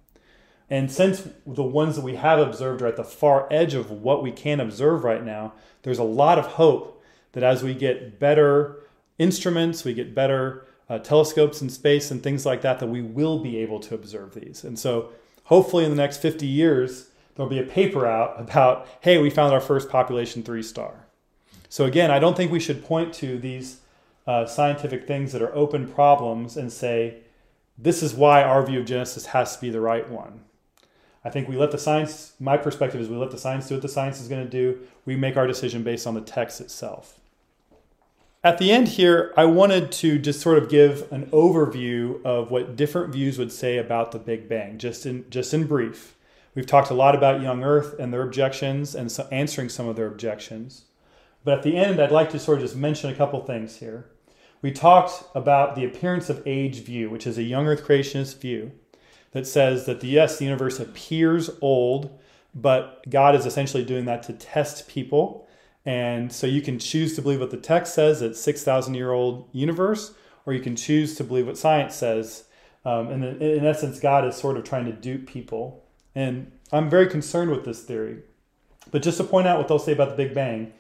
And 0.69 0.91
since 0.91 1.29
the 1.47 1.63
ones 1.63 1.97
that 1.97 2.05
we 2.05 2.17
have 2.17 2.39
observed 2.39 2.83
are 2.83 2.87
at 2.87 2.97
the 2.97 3.05
far 3.05 3.47
edge 3.53 3.75
of 3.75 3.91
what 3.91 4.23
we 4.23 4.33
can 4.33 4.59
observe 4.59 5.05
right 5.05 5.23
now, 5.23 5.53
there's 5.83 5.99
a 5.99 6.05
lot 6.05 6.39
of 6.39 6.47
hope 6.47 7.03
that 7.33 7.43
as 7.43 7.63
we 7.63 7.75
get 7.75 8.19
better 8.19 8.83
instruments, 9.19 9.85
we 9.85 9.95
get 9.95 10.15
better 10.15 10.67
uh, 10.93 10.99
telescopes 10.99 11.63
in 11.63 11.71
space 11.71 12.11
and 12.11 12.23
things 12.23 12.45
like 12.45 12.61
that, 12.61 12.79
that 12.79 12.87
we 12.87 13.01
will 13.01 13.39
be 13.39 13.57
able 13.57 13.81
to 13.81 13.95
observe 13.95 14.35
these. 14.35 14.63
And 14.63 14.79
so 14.79 15.09
hopefully 15.45 15.85
in 15.85 15.91
the 15.91 15.97
next 15.97 16.19
50 16.19 16.47
years, 16.47 17.09
there'll 17.35 17.49
be 17.49 17.59
a 17.59 17.63
paper 17.65 18.07
out 18.07 18.39
about, 18.39 18.87
hey, 19.01 19.17
we 19.17 19.31
found 19.31 19.55
our 19.55 19.61
first 19.61 19.89
population 19.89 20.43
three 20.43 20.63
star. 20.63 21.07
So 21.71 21.87
again, 21.87 22.11
I 22.11 22.19
don't 22.19 22.37
think 22.37 22.53
we 22.53 22.61
should 22.61 22.85
point 22.85 23.15
to 23.15 23.39
these 23.39 23.81
uh, 24.27 24.45
scientific 24.45 25.07
things 25.07 25.33
that 25.33 25.41
are 25.41 25.55
open 25.55 25.89
problems 25.89 26.59
and 26.59 26.71
say, 26.71 27.23
this 27.79 28.03
is 28.03 28.13
why 28.13 28.43
our 28.43 28.65
view 28.65 28.81
of 28.81 28.85
Genesis 28.85 29.27
has 29.27 29.57
to 29.57 29.63
be 29.63 29.71
the 29.71 29.81
right 29.81 30.07
one. 30.11 30.43
I 31.25 31.31
think 31.31 31.49
we 31.49 31.57
let 31.57 31.71
the 31.71 31.79
science, 31.79 32.35
my 32.39 32.59
perspective 32.59 33.01
is 33.01 33.09
we 33.09 33.17
let 33.17 33.31
the 33.31 33.39
science 33.39 33.67
do 33.67 33.77
what 33.77 33.83
the 33.83 33.89
science 33.89 34.21
is 34.21 34.29
going 34.29 34.45
to 34.45 34.51
do. 34.51 34.81
We 35.07 35.17
make 35.17 35.39
our 35.39 35.47
decision 35.47 35.83
based 35.83 36.07
on 36.07 36.13
the 36.13 36.21
text 36.21 36.61
itself. 36.61 37.19
At 38.45 38.59
the 38.59 38.73
end 38.73 38.89
here, 38.89 39.33
I 39.37 39.45
wanted 39.45 39.93
to 39.93 40.19
just 40.19 40.41
sort 40.41 40.59
of 40.59 40.69
give 40.69 41.11
an 41.13 41.27
overview 41.27 42.21
of 42.25 42.51
what 42.51 42.75
different 42.75 43.13
views 43.13 43.39
would 43.39 43.53
say 43.53 43.79
about 43.79 44.11
the 44.11 44.19
Big 44.19 44.49
Bang, 44.49 44.79
just 44.79 45.07
in, 45.07 45.25
just 45.31 45.55
in 45.55 45.69
brief. 45.69 46.17
We've 46.57 46.67
talked 46.67 46.91
a 46.91 46.95
lot 46.95 47.15
about 47.15 47.41
young 47.41 47.63
Earth 47.63 47.95
and 48.01 48.13
their 48.13 48.23
objections 48.23 48.97
and 48.97 49.13
so 49.13 49.29
answering 49.31 49.69
some 49.69 49.87
of 49.87 49.95
their 49.95 50.09
objections. 50.09 50.87
But 51.45 51.59
at 51.59 51.63
the 51.63 51.77
end, 51.77 52.01
I'd 52.01 52.11
like 52.11 52.31
to 52.31 52.39
sort 52.41 52.59
of 52.59 52.65
just 52.65 52.75
mention 52.75 53.11
a 53.11 53.15
couple 53.15 53.41
things 53.45 53.77
here. 53.77 54.11
We 54.61 54.73
talked 54.73 55.23
about 55.37 55.77
the 55.77 55.85
appearance 55.85 56.29
of 56.29 56.43
age 56.45 56.81
view, 56.81 57.11
which 57.11 57.29
is 57.29 57.39
a 57.39 57.45
young 57.45 57.69
Earth 57.69 57.87
creationist 57.87 58.41
view 58.41 58.73
that 59.31 59.47
says 59.47 59.87
that 59.87 60.01
the 60.01 60.09
yes, 60.09 60.39
the 60.39 60.47
universe 60.47 60.81
appears 60.81 61.49
old, 61.61 62.19
but 62.57 63.05
God 63.09 63.37
is 63.37 63.47
essentially 63.47 63.85
doing 63.85 64.05
that 64.07 64.25
to 64.25 64.33
test 64.33 64.89
people. 64.89 65.47
And 65.85 66.33
so 66.33 66.47
you 66.47 66.63
can 66.63 66.79
choose 66.79 67.15
to 67.17 67.23
believe 67.23 67.41
what 67.41 67.51
the 67.51 67.57
text 67.57 67.95
says, 67.95 68.23
it's 68.23 68.41
6,000 68.41 68.95
year 68.95 69.13
old 69.13 69.49
universe, 69.53 70.15
or 70.47 70.53
you 70.53 70.61
can 70.61 70.77
choose 70.77 71.15
to 71.17 71.25
believe 71.25 71.47
what 71.47 71.59
science 71.59 71.95
says. 71.95 72.45
Um, 72.85 73.09
and 73.09 73.43
in, 73.43 73.65
essence, 73.65 74.01
God 74.01 74.25
is 74.27 74.37
sort 74.37 74.57
of 74.57 74.65
trying 74.65 74.87
to 74.87 74.93
dupe 74.93 75.27
people. 75.27 75.85
And 76.15 76.53
I'm 76.73 76.89
very 76.89 77.09
concerned 77.09 77.51
with 77.51 77.65
this 77.65 77.83
theory. 77.83 78.23
But 78.91 79.03
just 79.03 79.19
to 79.19 79.25
point 79.25 79.47
out 79.47 79.59
what 79.59 79.69
they'll 79.69 79.79
say 79.79 79.93
about 79.93 80.11
the 80.11 80.17
Big 80.17 80.35
Bang, 80.35 80.73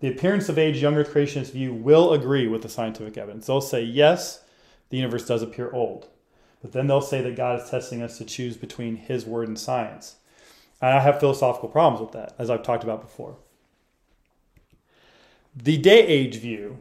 the 0.00 0.08
appearance 0.08 0.48
of 0.48 0.58
age 0.58 0.80
young 0.80 0.94
earth 0.96 1.12
creationist 1.12 1.52
view 1.52 1.74
will 1.74 2.12
agree 2.12 2.46
with 2.46 2.62
the 2.62 2.68
scientific 2.68 3.18
evidence. 3.18 3.46
They'll 3.46 3.60
say, 3.60 3.82
yes, 3.82 4.42
the 4.88 4.96
universe 4.96 5.26
does 5.26 5.42
appear 5.42 5.70
old. 5.72 6.08
But 6.62 6.72
then 6.72 6.86
they'll 6.86 7.00
say 7.00 7.22
that 7.22 7.36
God 7.36 7.60
is 7.60 7.70
testing 7.70 8.02
us 8.02 8.18
to 8.18 8.24
choose 8.24 8.56
between 8.56 8.96
His 8.96 9.24
word 9.26 9.48
and 9.48 9.58
science. 9.58 10.16
And 10.80 10.94
I 10.94 11.00
have 11.00 11.20
philosophical 11.20 11.68
problems 11.68 12.00
with 12.00 12.12
that, 12.12 12.34
as 12.38 12.50
I've 12.50 12.62
talked 12.62 12.84
about 12.84 13.02
before. 13.02 13.36
The 15.54 15.78
day 15.78 16.06
age 16.06 16.36
view 16.36 16.78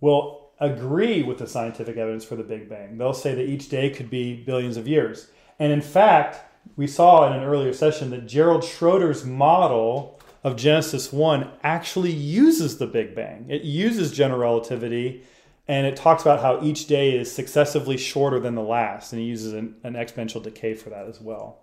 will 0.00 0.50
agree 0.60 1.22
with 1.22 1.38
the 1.38 1.46
scientific 1.46 1.96
evidence 1.96 2.24
for 2.24 2.36
the 2.36 2.42
Big 2.42 2.68
Bang. 2.68 2.96
They'll 2.96 3.12
say 3.12 3.34
that 3.34 3.48
each 3.48 3.68
day 3.68 3.90
could 3.90 4.08
be 4.08 4.34
billions 4.34 4.76
of 4.76 4.88
years. 4.88 5.28
And 5.58 5.72
in 5.72 5.82
fact, 5.82 6.40
we 6.76 6.86
saw 6.86 7.26
in 7.26 7.34
an 7.34 7.44
earlier 7.44 7.72
session 7.72 8.10
that 8.10 8.26
Gerald 8.26 8.64
Schroeder's 8.64 9.24
model 9.24 10.20
of 10.42 10.56
Genesis 10.56 11.12
1 11.12 11.50
actually 11.62 12.12
uses 12.12 12.78
the 12.78 12.86
Big 12.86 13.14
Bang. 13.14 13.46
It 13.48 13.62
uses 13.62 14.12
general 14.12 14.40
relativity 14.40 15.24
and 15.66 15.86
it 15.86 15.96
talks 15.96 16.22
about 16.22 16.42
how 16.42 16.62
each 16.62 16.86
day 16.86 17.16
is 17.16 17.32
successively 17.32 17.96
shorter 17.96 18.38
than 18.38 18.54
the 18.54 18.62
last, 18.62 19.12
and 19.12 19.20
he 19.20 19.26
uses 19.26 19.54
an, 19.54 19.76
an, 19.82 19.94
exponential 19.94 20.42
decay 20.42 20.74
for 20.74 20.90
that 20.90 21.06
as 21.06 21.20
well. 21.20 21.62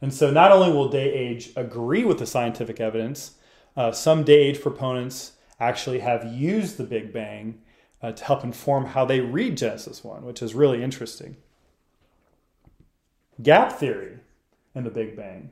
And 0.00 0.12
so, 0.12 0.30
not 0.30 0.52
only 0.52 0.72
will 0.72 0.88
day 0.88 1.12
age 1.12 1.50
agree 1.54 2.02
with 2.04 2.18
the 2.18 2.26
scientific 2.26 2.80
evidence, 2.80 3.32
uh, 3.76 3.92
some 3.92 4.24
day 4.24 4.38
age 4.38 4.62
proponents 4.62 5.32
actually 5.58 6.00
have 6.00 6.32
used 6.32 6.76
the 6.76 6.84
Big 6.84 7.12
Bang 7.12 7.60
uh, 8.02 8.12
to 8.12 8.24
help 8.24 8.44
inform 8.44 8.86
how 8.86 9.04
they 9.04 9.20
read 9.20 9.56
Genesis 9.56 10.04
1, 10.04 10.24
which 10.24 10.42
is 10.42 10.54
really 10.54 10.82
interesting. 10.82 11.36
Gap 13.42 13.72
theory 13.72 14.18
and 14.74 14.84
the 14.84 14.90
Big 14.90 15.16
Bang. 15.16 15.50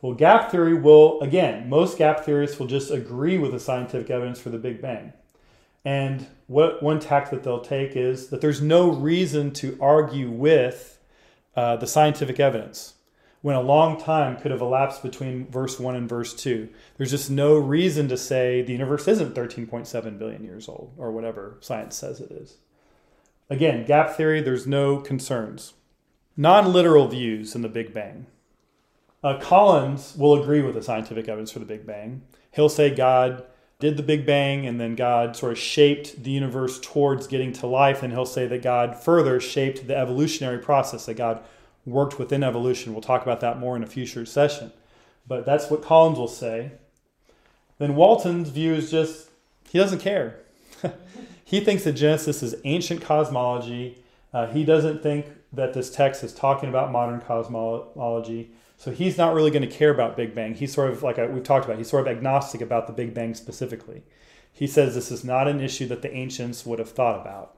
Well, 0.00 0.14
gap 0.14 0.50
theory 0.50 0.74
will, 0.74 1.20
again, 1.20 1.68
most 1.68 1.96
gap 1.96 2.24
theorists 2.24 2.58
will 2.58 2.66
just 2.66 2.90
agree 2.90 3.38
with 3.38 3.52
the 3.52 3.60
scientific 3.60 4.10
evidence 4.10 4.38
for 4.38 4.50
the 4.50 4.58
Big 4.58 4.82
Bang. 4.82 5.12
And 5.84 6.26
what 6.46 6.82
one 6.82 7.00
tack 7.00 7.30
that 7.30 7.42
they'll 7.42 7.60
take 7.60 7.96
is 7.96 8.28
that 8.28 8.40
there's 8.40 8.60
no 8.60 8.90
reason 8.90 9.52
to 9.54 9.78
argue 9.80 10.30
with 10.30 10.98
uh, 11.56 11.76
the 11.76 11.86
scientific 11.86 12.40
evidence 12.40 12.93
when 13.44 13.56
a 13.56 13.60
long 13.60 14.00
time 14.00 14.38
could 14.38 14.50
have 14.50 14.62
elapsed 14.62 15.02
between 15.02 15.46
verse 15.48 15.78
1 15.78 15.94
and 15.94 16.08
verse 16.08 16.32
2. 16.32 16.66
There's 16.96 17.10
just 17.10 17.30
no 17.30 17.58
reason 17.58 18.08
to 18.08 18.16
say 18.16 18.62
the 18.62 18.72
universe 18.72 19.06
isn't 19.06 19.34
13.7 19.34 20.18
billion 20.18 20.42
years 20.42 20.66
old 20.66 20.94
or 20.96 21.12
whatever 21.12 21.58
science 21.60 21.94
says 21.94 22.20
it 22.20 22.30
is. 22.30 22.56
Again, 23.50 23.84
gap 23.84 24.16
theory, 24.16 24.40
there's 24.40 24.66
no 24.66 24.96
concerns. 24.96 25.74
Non 26.38 26.72
literal 26.72 27.06
views 27.06 27.54
in 27.54 27.60
the 27.60 27.68
Big 27.68 27.92
Bang. 27.92 28.28
Uh, 29.22 29.38
Collins 29.38 30.16
will 30.16 30.40
agree 30.40 30.62
with 30.62 30.74
the 30.74 30.82
scientific 30.82 31.28
evidence 31.28 31.52
for 31.52 31.58
the 31.58 31.66
Big 31.66 31.86
Bang. 31.86 32.22
He'll 32.52 32.70
say 32.70 32.94
God 32.94 33.44
did 33.78 33.98
the 33.98 34.02
Big 34.02 34.24
Bang, 34.24 34.66
and 34.66 34.80
then 34.80 34.94
God 34.94 35.36
sort 35.36 35.52
of 35.52 35.58
shaped 35.58 36.24
the 36.24 36.30
universe 36.30 36.80
towards 36.80 37.26
getting 37.26 37.52
to 37.52 37.66
life. 37.66 38.02
And 38.02 38.10
he'll 38.10 38.24
say 38.24 38.46
that 38.46 38.62
God 38.62 38.96
further 38.96 39.38
shaped 39.38 39.86
the 39.86 39.94
evolutionary 39.94 40.60
process, 40.60 41.04
that 41.04 41.18
God 41.18 41.44
worked 41.86 42.18
within 42.18 42.42
evolution. 42.42 42.92
We'll 42.92 43.02
talk 43.02 43.22
about 43.22 43.40
that 43.40 43.58
more 43.58 43.76
in 43.76 43.82
a 43.82 43.86
future 43.86 44.24
session. 44.26 44.72
But 45.26 45.46
that's 45.46 45.70
what 45.70 45.82
Collins 45.82 46.18
will 46.18 46.28
say. 46.28 46.72
Then 47.78 47.96
Walton's 47.96 48.50
view 48.50 48.74
is 48.74 48.90
just, 48.90 49.30
he 49.68 49.78
doesn't 49.78 50.00
care. 50.00 50.40
he 51.44 51.60
thinks 51.60 51.84
that 51.84 51.92
Genesis 51.92 52.42
is 52.42 52.54
ancient 52.64 53.02
cosmology. 53.02 54.02
Uh, 54.32 54.46
he 54.46 54.64
doesn't 54.64 55.02
think 55.02 55.26
that 55.52 55.74
this 55.74 55.90
text 55.90 56.22
is 56.22 56.32
talking 56.32 56.68
about 56.68 56.92
modern 56.92 57.20
cosmology. 57.20 58.50
So 58.76 58.90
he's 58.90 59.16
not 59.16 59.34
really 59.34 59.50
going 59.50 59.68
to 59.68 59.74
care 59.74 59.90
about 59.90 60.16
Big 60.16 60.34
Bang. 60.34 60.54
He's 60.54 60.72
sort 60.74 60.90
of 60.90 61.02
like 61.02 61.16
we've 61.16 61.44
talked 61.44 61.64
about. 61.64 61.78
He's 61.78 61.88
sort 61.88 62.06
of 62.06 62.16
agnostic 62.16 62.60
about 62.60 62.86
the 62.86 62.92
Big 62.92 63.14
Bang 63.14 63.34
specifically. 63.34 64.02
He 64.52 64.66
says 64.66 64.94
this 64.94 65.10
is 65.10 65.24
not 65.24 65.48
an 65.48 65.60
issue 65.60 65.86
that 65.86 66.02
the 66.02 66.12
ancients 66.12 66.66
would 66.66 66.78
have 66.78 66.90
thought 66.90 67.20
about 67.20 67.56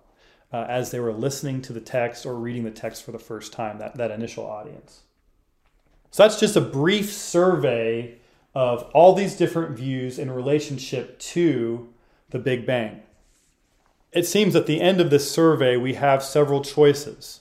uh, 0.52 0.66
as 0.68 0.90
they 0.90 1.00
were 1.00 1.12
listening 1.12 1.60
to 1.62 1.72
the 1.72 1.80
text 1.80 2.24
or 2.26 2.34
reading 2.34 2.64
the 2.64 2.70
text 2.70 3.02
for 3.04 3.12
the 3.12 3.18
first 3.18 3.52
time. 3.52 3.78
That 3.78 3.96
that 3.96 4.10
initial 4.10 4.46
audience. 4.46 5.02
So 6.10 6.22
that's 6.22 6.40
just 6.40 6.56
a 6.56 6.60
brief 6.60 7.12
survey 7.12 8.18
of 8.54 8.84
all 8.94 9.14
these 9.14 9.36
different 9.36 9.76
views 9.76 10.18
in 10.18 10.30
relationship 10.30 11.18
to 11.18 11.92
the 12.30 12.38
Big 12.38 12.64
Bang. 12.64 13.02
it 14.12 14.26
seems 14.26 14.56
at 14.56 14.66
the 14.66 14.80
end 14.80 14.98
of 15.00 15.10
this 15.10 15.30
survey, 15.30 15.76
we 15.76 15.94
have 15.94 16.22
several 16.22 16.62
choices. 16.62 17.40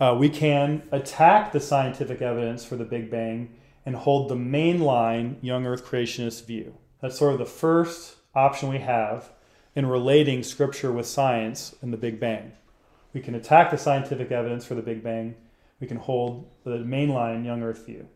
Uh, 0.00 0.16
we 0.18 0.30
can 0.30 0.82
attack 0.90 1.52
the 1.52 1.60
scientific 1.60 2.22
evidence 2.22 2.64
for 2.64 2.76
the 2.76 2.84
Big 2.84 3.10
Bang 3.10 3.54
and 3.84 3.96
hold 3.96 4.30
the 4.30 4.34
mainline 4.34 5.36
young 5.42 5.66
Earth 5.66 5.84
creationist 5.84 6.46
view. 6.46 6.74
That's 7.02 7.18
sort 7.18 7.34
of 7.34 7.38
the 7.38 7.44
first 7.44 8.16
option 8.34 8.70
we 8.70 8.78
have 8.78 9.30
in 9.74 9.86
relating 9.86 10.42
scripture 10.42 10.92
with 10.92 11.06
science 11.06 11.74
and 11.82 11.92
the 11.92 11.96
Big 11.96 12.20
Bang. 12.20 12.52
We 13.12 13.20
can 13.20 13.34
attack 13.34 13.70
the 13.70 13.78
scientific 13.78 14.30
evidence 14.30 14.64
for 14.64 14.74
the 14.74 14.82
Big 14.82 15.02
Bang. 15.02 15.34
We 15.80 15.86
can 15.86 15.96
hold 15.96 16.48
the 16.64 16.78
mainline 16.78 17.44
young 17.44 17.62
Earth 17.62 17.86
view. 17.86 18.08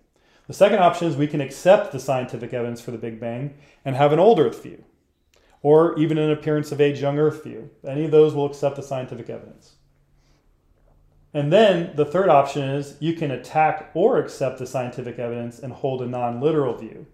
The 0.46 0.54
second 0.54 0.78
option 0.78 1.08
is 1.08 1.16
we 1.16 1.26
can 1.26 1.40
accept 1.40 1.92
the 1.92 2.00
scientific 2.00 2.54
evidence 2.54 2.80
for 2.80 2.90
the 2.90 2.98
Big 2.98 3.20
Bang 3.20 3.54
and 3.84 3.96
have 3.96 4.12
an 4.12 4.18
old 4.18 4.40
Earth 4.40 4.62
view, 4.62 4.84
or 5.62 5.98
even 5.98 6.16
an 6.16 6.30
appearance 6.30 6.72
of 6.72 6.80
age 6.80 7.00
young 7.00 7.18
Earth 7.18 7.44
view. 7.44 7.70
Any 7.86 8.04
of 8.06 8.10
those 8.10 8.34
will 8.34 8.46
accept 8.46 8.76
the 8.76 8.82
scientific 8.82 9.28
evidence. 9.28 9.74
And 11.34 11.52
then 11.52 11.94
the 11.94 12.06
third 12.06 12.30
option 12.30 12.62
is 12.62 12.96
you 13.00 13.12
can 13.12 13.30
attack 13.30 13.90
or 13.92 14.18
accept 14.18 14.58
the 14.58 14.66
scientific 14.66 15.18
evidence 15.18 15.58
and 15.58 15.72
hold 15.72 16.00
a 16.00 16.06
non 16.06 16.40
literal 16.40 16.74
view. 16.74 17.06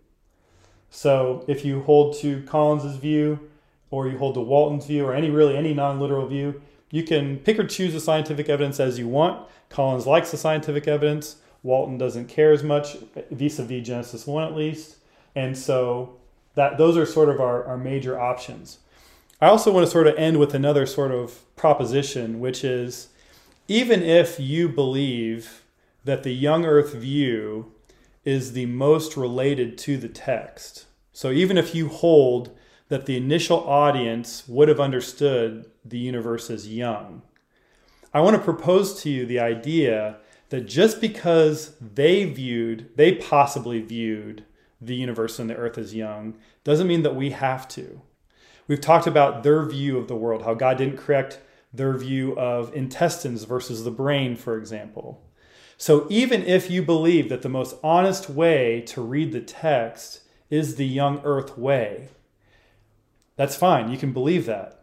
So 0.89 1.45
if 1.49 1.65
you 1.65 1.83
hold 1.83 2.17
to 2.19 2.43
Collins's 2.45 2.97
view, 2.97 3.51
or 3.95 4.09
you 4.09 4.19
hold 4.19 4.35
the 4.35 4.41
Walton's 4.41 4.87
view, 4.87 5.05
or 5.05 5.15
any 5.15 5.31
really 5.31 5.57
any 5.57 5.73
non 5.73 6.01
literal 6.01 6.27
view, 6.27 6.61
you 6.91 7.05
can 7.05 7.39
pick 7.39 7.59
or 7.59 7.67
choose 7.67 7.93
the 7.93 8.01
scientific 8.01 8.49
evidence 8.49 8.81
as 8.81 8.99
you 8.99 9.07
want. 9.07 9.49
Collins 9.69 10.07
likes 10.07 10.31
the 10.31 10.37
scientific 10.37 10.89
evidence. 10.89 11.37
Walton 11.63 11.97
doesn't 11.97 12.29
care 12.29 12.53
as 12.53 12.63
much 12.63 12.97
vis-a-vis 13.31 13.87
Genesis 13.87 14.27
1 14.27 14.45
at 14.45 14.55
least. 14.55 14.97
And 15.35 15.57
so 15.57 16.17
that 16.55 16.77
those 16.77 16.97
are 16.97 17.07
sort 17.07 17.29
of 17.29 17.41
our, 17.41 17.65
our 17.65 17.79
major 17.79 18.21
options. 18.21 18.79
I 19.41 19.47
also 19.47 19.73
want 19.73 19.87
to 19.87 19.91
sort 19.91 20.07
of 20.07 20.17
end 20.17 20.39
with 20.39 20.55
another 20.55 20.87
sort 20.87 21.11
of 21.11 21.41
proposition, 21.57 22.41
which 22.41 22.65
is 22.65 23.09
even 23.69 24.03
if 24.03 24.39
you 24.39 24.69
believe 24.69 25.63
that 26.05 26.23
the 26.23 26.33
young 26.33 26.65
earth 26.65 26.95
view 26.95 27.73
is 28.25 28.53
the 28.53 28.67
most 28.67 29.17
related 29.17 29.79
to 29.79 29.97
the 29.97 30.09
text, 30.09 30.87
so 31.13 31.31
even 31.31 31.57
if 31.57 31.75
you 31.75 31.89
hold 31.89 32.51
that 32.88 33.07
the 33.07 33.16
initial 33.16 33.59
audience 33.68 34.44
would 34.47 34.68
have 34.68 34.81
understood 34.81 35.70
the 35.85 35.99
universe 35.99 36.51
as 36.51 36.68
young, 36.68 37.23
I 38.12 38.20
want 38.20 38.37
to 38.37 38.42
propose 38.42 39.03
to 39.03 39.11
you 39.11 39.27
the 39.27 39.40
idea 39.40 40.18
that 40.51 40.68
just 40.68 41.01
because 41.01 41.77
they 41.81 42.25
viewed, 42.27 42.90
they 42.97 43.14
possibly 43.16 43.81
viewed 43.81 44.44
the 44.81 44.94
universe 44.94 45.38
and 45.38 45.51
the 45.51 45.57
earth 45.57 45.79
as 45.79 45.94
young, 45.94 46.35
doesn't 46.62 46.87
mean 46.87 47.03
that 47.03 47.16
we 47.16 47.31
have 47.31 47.66
to. 47.68 48.03
We've 48.68 48.81
talked 48.81 49.07
about 49.07 49.42
their 49.42 49.64
view 49.64 49.99
of 49.99 50.09
the 50.09 50.16
world, 50.16 50.42
how 50.42 50.55
God 50.55 50.79
didn't 50.79 50.99
correct 50.99 51.40
their 51.73 51.92
view 51.94 52.38
of 52.38 52.75
intestines 52.75 53.44
versus 53.44 53.83
the 53.83 53.90
brain, 53.90 54.37
for 54.37 54.57
example. 54.57 55.23
So 55.77 56.07
even 56.09 56.44
if 56.44 56.70
you 56.70 56.83
believe 56.83 57.29
that 57.29 57.42
the 57.42 57.49
most 57.49 57.77
honest 57.83 58.31
way 58.31 58.81
to 58.83 59.03
read 59.03 59.33
the 59.33 59.40
text 59.40 60.20
is 60.51 60.77
the 60.77 60.87
young 60.87 61.20
earth 61.25 61.59
way, 61.59 62.11
that's 63.37 63.57
fine. 63.57 63.90
You 63.90 63.99
can 63.99 64.12
believe 64.12 64.47
that. 64.47 64.81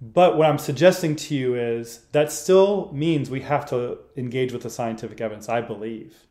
But 0.00 0.36
what 0.36 0.48
I'm 0.48 0.58
suggesting 0.58 1.16
to 1.16 1.34
you 1.34 1.54
is 1.54 2.00
that 2.12 2.30
still 2.30 2.90
means 2.92 3.30
we 3.30 3.40
have 3.40 3.64
to 3.70 3.98
engage 4.16 4.52
with 4.52 4.62
the 4.62 4.70
scientific 4.70 5.20
evidence, 5.20 5.48
I 5.48 5.62
believe. 5.62 6.26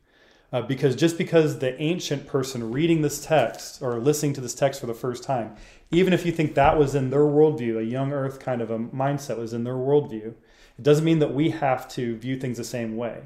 Uh, 0.54 0.62
because 0.62 0.95
just 0.95 1.17
because 1.17 1.60
the 1.60 1.80
ancient 1.82 2.28
person 2.28 2.71
reading 2.71 3.02
this 3.02 3.26
text 3.26 3.82
or 3.82 4.00
listening 4.00 4.34
to 4.34 4.41
this 4.41 4.54
text 4.54 4.80
for 4.80 4.86
the 4.86 4.93
first 4.93 5.24
time, 5.24 5.56
even 5.91 6.13
if 6.13 6.26
you 6.26 6.32
think 6.32 6.54
that 6.54 6.78
was 6.78 6.93
in 6.93 7.10
their 7.10 7.21
worldview, 7.21 7.78
a 7.78 7.84
young 7.84 8.13
earth 8.13 8.39
kind 8.39 8.62
of 8.62 8.69
a 8.69 8.78
mindset 8.78 9.38
was 9.38 9.54
in 9.54 9.63
their 9.63 9.74
worldview, 9.74 10.34
it 10.78 10.84
doesn't 10.84 11.04
mean 11.04 11.19
that 11.19 11.34
we 11.34 11.50
have 11.50 11.88
to 11.89 12.15
view 12.17 12.39
things 12.39 12.58
the 12.58 12.63
same 12.63 12.95
way. 12.95 13.24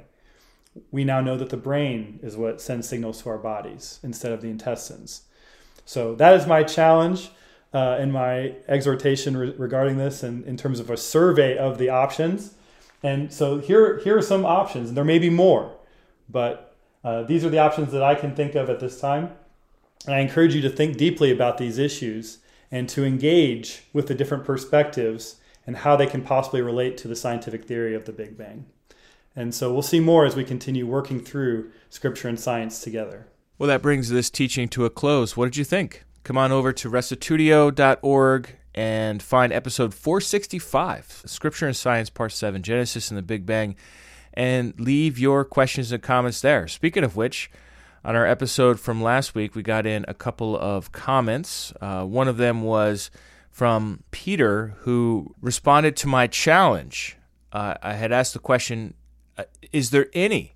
We 0.92 1.04
now 1.04 1.20
know 1.20 1.36
that 1.38 1.50
the 1.50 1.58
brain 1.58 2.20
is 2.24 2.38
what 2.38 2.62
sends 2.62 2.88
signals 2.88 3.22
to 3.22 3.30
our 3.30 3.38
bodies 3.38 4.00
instead 4.02 4.32
of 4.32 4.42
the 4.42 4.50
intestines. 4.50 5.24
So 5.84 6.16
that 6.16 6.36
is 6.36 6.48
my 6.48 6.64
challenge 6.64 7.32
uh, 7.74 7.98
in 8.00 8.12
my 8.12 8.56
exhortation 8.68 9.38
re- 9.38 9.54
regarding 9.58 9.98
this 9.98 10.24
and 10.24 10.44
in 10.46 10.58
terms 10.58 10.80
of 10.80 10.90
a 10.90 10.98
survey 10.98 11.58
of 11.58 11.78
the 11.78 11.90
options. 11.90 12.54
And 13.04 13.32
so 13.32 13.60
here, 13.60 14.00
here 14.00 14.18
are 14.18 14.22
some 14.22 14.46
options. 14.46 14.90
and 14.90 14.98
There 14.98 15.06
may 15.06 15.20
be 15.20 15.30
more, 15.30 15.72
but 16.30 16.76
uh, 17.04 17.24
these 17.24 17.46
are 17.46 17.50
the 17.50 17.60
options 17.60 17.92
that 17.92 18.04
I 18.04 18.16
can 18.16 18.36
think 18.36 18.56
of 18.56 18.70
at 18.70 18.80
this 18.80 19.00
time. 19.00 19.32
And 20.06 20.16
I 20.16 20.20
encourage 20.20 20.56
you 20.56 20.62
to 20.62 20.70
think 20.70 20.98
deeply 20.98 21.32
about 21.32 21.58
these 21.58 21.78
issues 21.78 22.40
and 22.72 22.88
to 22.90 23.06
engage 23.06 23.84
with 23.94 24.08
the 24.08 24.16
different 24.16 24.46
perspectives 24.46 25.36
and 25.66 25.78
how 25.78 25.96
they 25.96 26.08
can 26.08 26.22
possibly 26.22 26.62
relate 26.62 26.98
to 26.98 27.08
the 27.08 27.16
scientific 27.16 27.66
theory 27.66 27.96
of 27.96 28.06
the 28.06 28.12
Big 28.12 28.38
Bang. 28.38 28.66
And 29.36 29.54
so 29.54 29.72
we'll 29.72 29.82
see 29.82 30.00
more 30.00 30.26
as 30.26 30.36
we 30.36 30.44
continue 30.44 30.88
working 30.88 31.24
through 31.24 31.72
scripture 31.90 32.28
and 32.28 32.40
science 32.40 32.82
together. 32.82 33.28
Well, 33.58 33.68
that 33.68 33.82
brings 33.82 34.10
this 34.10 34.30
teaching 34.30 34.68
to 34.70 34.86
a 34.86 34.90
close. 34.90 35.38
What 35.38 35.46
did 35.46 35.58
you 35.58 35.64
think? 35.64 36.04
Come 36.24 36.38
on 36.38 36.52
over 36.52 36.72
to 36.74 36.90
restitutio.org 36.90 38.56
and 38.76 39.22
find 39.22 39.52
episode 39.52 39.94
465, 39.94 41.24
Scripture 41.26 41.66
and 41.68 41.76
Science, 41.76 42.10
Part 42.10 42.32
7, 42.32 42.62
Genesis 42.62 43.10
and 43.10 43.18
the 43.18 43.22
Big 43.24 43.46
Bang, 43.46 43.76
and 44.34 44.80
leave 44.80 45.18
your 45.18 45.44
questions 45.44 45.92
and 45.92 46.04
comments 46.04 46.42
there. 46.42 46.68
Speaking 46.68 47.04
of 47.04 47.16
which, 47.16 47.50
on 48.04 48.16
our 48.16 48.26
episode 48.26 48.80
from 48.80 49.02
last 49.02 49.36
week, 49.36 49.56
we 49.56 49.64
got 49.64 49.86
in 49.86 50.06
a 50.08 50.14
couple 50.14 50.58
of 50.58 50.92
comments. 50.92 51.74
Uh, 51.82 52.06
one 52.06 52.28
of 52.28 52.38
them 52.38 52.62
was 52.62 53.12
from 53.50 54.04
Peter, 54.12 54.76
who 54.80 55.36
responded 55.42 55.98
to 55.98 56.08
my 56.08 56.28
challenge. 56.28 57.18
Uh, 57.52 57.74
I 57.82 57.94
had 57.94 58.12
asked 58.12 58.34
the 58.34 58.40
question 58.40 58.94
uh, 59.38 59.44
Is 59.74 59.90
there 59.90 60.08
any 60.14 60.54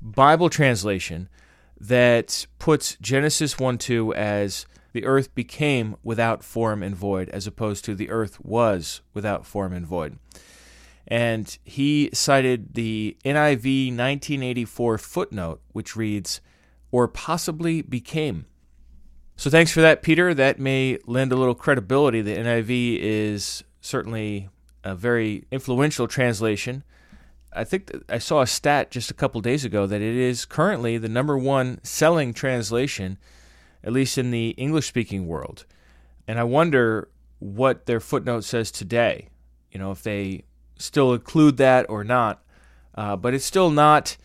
Bible 0.00 0.48
translation 0.48 1.28
that 1.78 2.46
puts 2.58 2.96
Genesis 3.00 3.58
1 3.58 3.78
2 3.78 4.14
as 4.14 4.64
the 4.92 5.04
earth 5.04 5.34
became 5.34 5.96
without 6.02 6.44
form 6.44 6.82
and 6.82 6.94
void, 6.94 7.28
as 7.30 7.46
opposed 7.46 7.84
to 7.84 7.94
the 7.94 8.10
earth 8.10 8.40
was 8.44 9.00
without 9.14 9.46
form 9.46 9.72
and 9.72 9.86
void. 9.86 10.18
And 11.06 11.56
he 11.64 12.10
cited 12.12 12.74
the 12.74 13.16
NIV 13.24 13.88
1984 13.88 14.98
footnote, 14.98 15.60
which 15.72 15.96
reads, 15.96 16.40
or 16.90 17.08
possibly 17.08 17.82
became. 17.82 18.46
So 19.36 19.50
thanks 19.50 19.72
for 19.72 19.80
that, 19.80 20.02
Peter. 20.02 20.34
That 20.34 20.60
may 20.60 20.98
lend 21.06 21.32
a 21.32 21.36
little 21.36 21.54
credibility. 21.54 22.20
The 22.20 22.36
NIV 22.36 22.98
is 23.00 23.64
certainly 23.80 24.50
a 24.84 24.94
very 24.94 25.46
influential 25.50 26.06
translation. 26.06 26.84
I 27.52 27.64
think 27.64 27.90
I 28.08 28.18
saw 28.18 28.42
a 28.42 28.46
stat 28.46 28.90
just 28.90 29.10
a 29.10 29.14
couple 29.14 29.40
days 29.40 29.64
ago 29.64 29.86
that 29.86 30.00
it 30.00 30.14
is 30.14 30.44
currently 30.44 30.98
the 30.98 31.08
number 31.08 31.36
one 31.36 31.80
selling 31.82 32.32
translation 32.32 33.18
at 33.84 33.92
least 33.92 34.18
in 34.18 34.30
the 34.30 34.50
English 34.50 34.86
speaking 34.86 35.26
world. 35.26 35.64
And 36.26 36.38
I 36.38 36.44
wonder 36.44 37.08
what 37.38 37.86
their 37.86 38.00
footnote 38.00 38.44
says 38.44 38.70
today, 38.70 39.28
you 39.72 39.78
know, 39.78 39.90
if 39.90 40.02
they 40.02 40.44
still 40.78 41.12
include 41.12 41.56
that 41.58 41.86
or 41.88 42.04
not. 42.04 42.42
Uh, 42.94 43.16
but 43.16 43.34
it's 43.34 43.44
still 43.44 43.70
not 43.70 44.16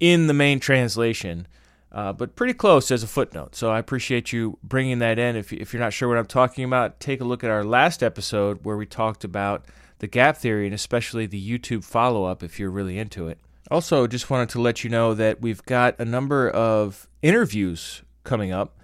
in 0.00 0.26
the 0.26 0.34
main 0.34 0.58
translation, 0.58 1.46
uh, 1.92 2.12
but 2.12 2.34
pretty 2.34 2.54
close 2.54 2.90
as 2.90 3.02
a 3.02 3.06
footnote. 3.06 3.54
So 3.54 3.70
I 3.70 3.78
appreciate 3.78 4.32
you 4.32 4.58
bringing 4.62 4.98
that 4.98 5.18
in. 5.18 5.36
If, 5.36 5.52
if 5.52 5.72
you're 5.72 5.82
not 5.82 5.92
sure 5.92 6.08
what 6.08 6.18
I'm 6.18 6.26
talking 6.26 6.64
about, 6.64 6.98
take 7.00 7.20
a 7.20 7.24
look 7.24 7.44
at 7.44 7.50
our 7.50 7.64
last 7.64 8.02
episode 8.02 8.64
where 8.64 8.76
we 8.76 8.86
talked 8.86 9.24
about 9.24 9.64
the 9.98 10.06
gap 10.06 10.36
theory 10.36 10.66
and 10.66 10.74
especially 10.74 11.26
the 11.26 11.58
YouTube 11.58 11.84
follow 11.84 12.24
up 12.24 12.42
if 12.42 12.58
you're 12.58 12.70
really 12.70 12.98
into 12.98 13.28
it. 13.28 13.38
Also, 13.70 14.06
just 14.06 14.30
wanted 14.30 14.48
to 14.50 14.60
let 14.60 14.84
you 14.84 14.90
know 14.90 15.14
that 15.14 15.40
we've 15.40 15.64
got 15.64 15.98
a 15.98 16.04
number 16.04 16.48
of 16.50 17.08
interviews 17.22 18.02
coming 18.22 18.52
up. 18.52 18.78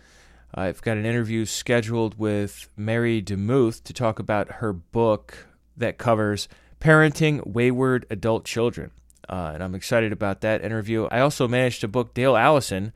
I've 0.54 0.82
got 0.82 0.98
an 0.98 1.06
interview 1.06 1.46
scheduled 1.46 2.18
with 2.18 2.68
Mary 2.76 3.22
DeMuth 3.22 3.82
to 3.84 3.94
talk 3.94 4.18
about 4.18 4.54
her 4.54 4.72
book 4.72 5.48
that 5.76 5.96
covers 5.96 6.46
parenting 6.78 7.46
wayward 7.46 8.04
adult 8.10 8.44
children. 8.44 8.90
Uh, 9.28 9.52
and 9.54 9.62
I'm 9.62 9.74
excited 9.74 10.12
about 10.12 10.42
that 10.42 10.62
interview. 10.62 11.06
I 11.10 11.20
also 11.20 11.48
managed 11.48 11.80
to 11.80 11.88
book 11.88 12.12
Dale 12.12 12.36
Allison, 12.36 12.92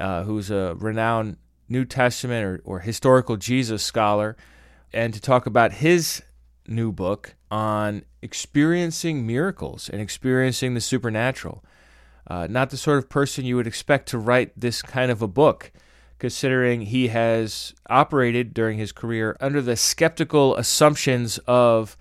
uh, 0.00 0.24
who's 0.24 0.50
a 0.50 0.74
renowned 0.78 1.36
New 1.68 1.84
Testament 1.84 2.44
or, 2.44 2.60
or 2.64 2.80
historical 2.80 3.36
Jesus 3.36 3.84
scholar, 3.84 4.36
and 4.92 5.14
to 5.14 5.20
talk 5.20 5.46
about 5.46 5.74
his 5.74 6.22
new 6.66 6.90
book 6.90 7.36
on 7.52 8.04
experiencing 8.20 9.24
miracles 9.24 9.88
and 9.88 10.00
experiencing 10.00 10.74
the 10.74 10.80
supernatural. 10.80 11.62
Uh, 12.26 12.48
not 12.50 12.70
the 12.70 12.76
sort 12.76 12.98
of 12.98 13.08
person 13.08 13.44
you 13.44 13.54
would 13.54 13.66
expect 13.66 14.08
to 14.08 14.18
write 14.18 14.58
this 14.58 14.82
kind 14.82 15.12
of 15.12 15.22
a 15.22 15.28
book 15.28 15.70
considering 16.20 16.82
he 16.82 17.08
has 17.08 17.74
operated 17.88 18.54
during 18.54 18.78
his 18.78 18.92
career 18.92 19.36
under 19.40 19.60
the 19.60 19.74
skeptical 19.74 20.54
assumptions 20.56 21.38
of 21.46 21.96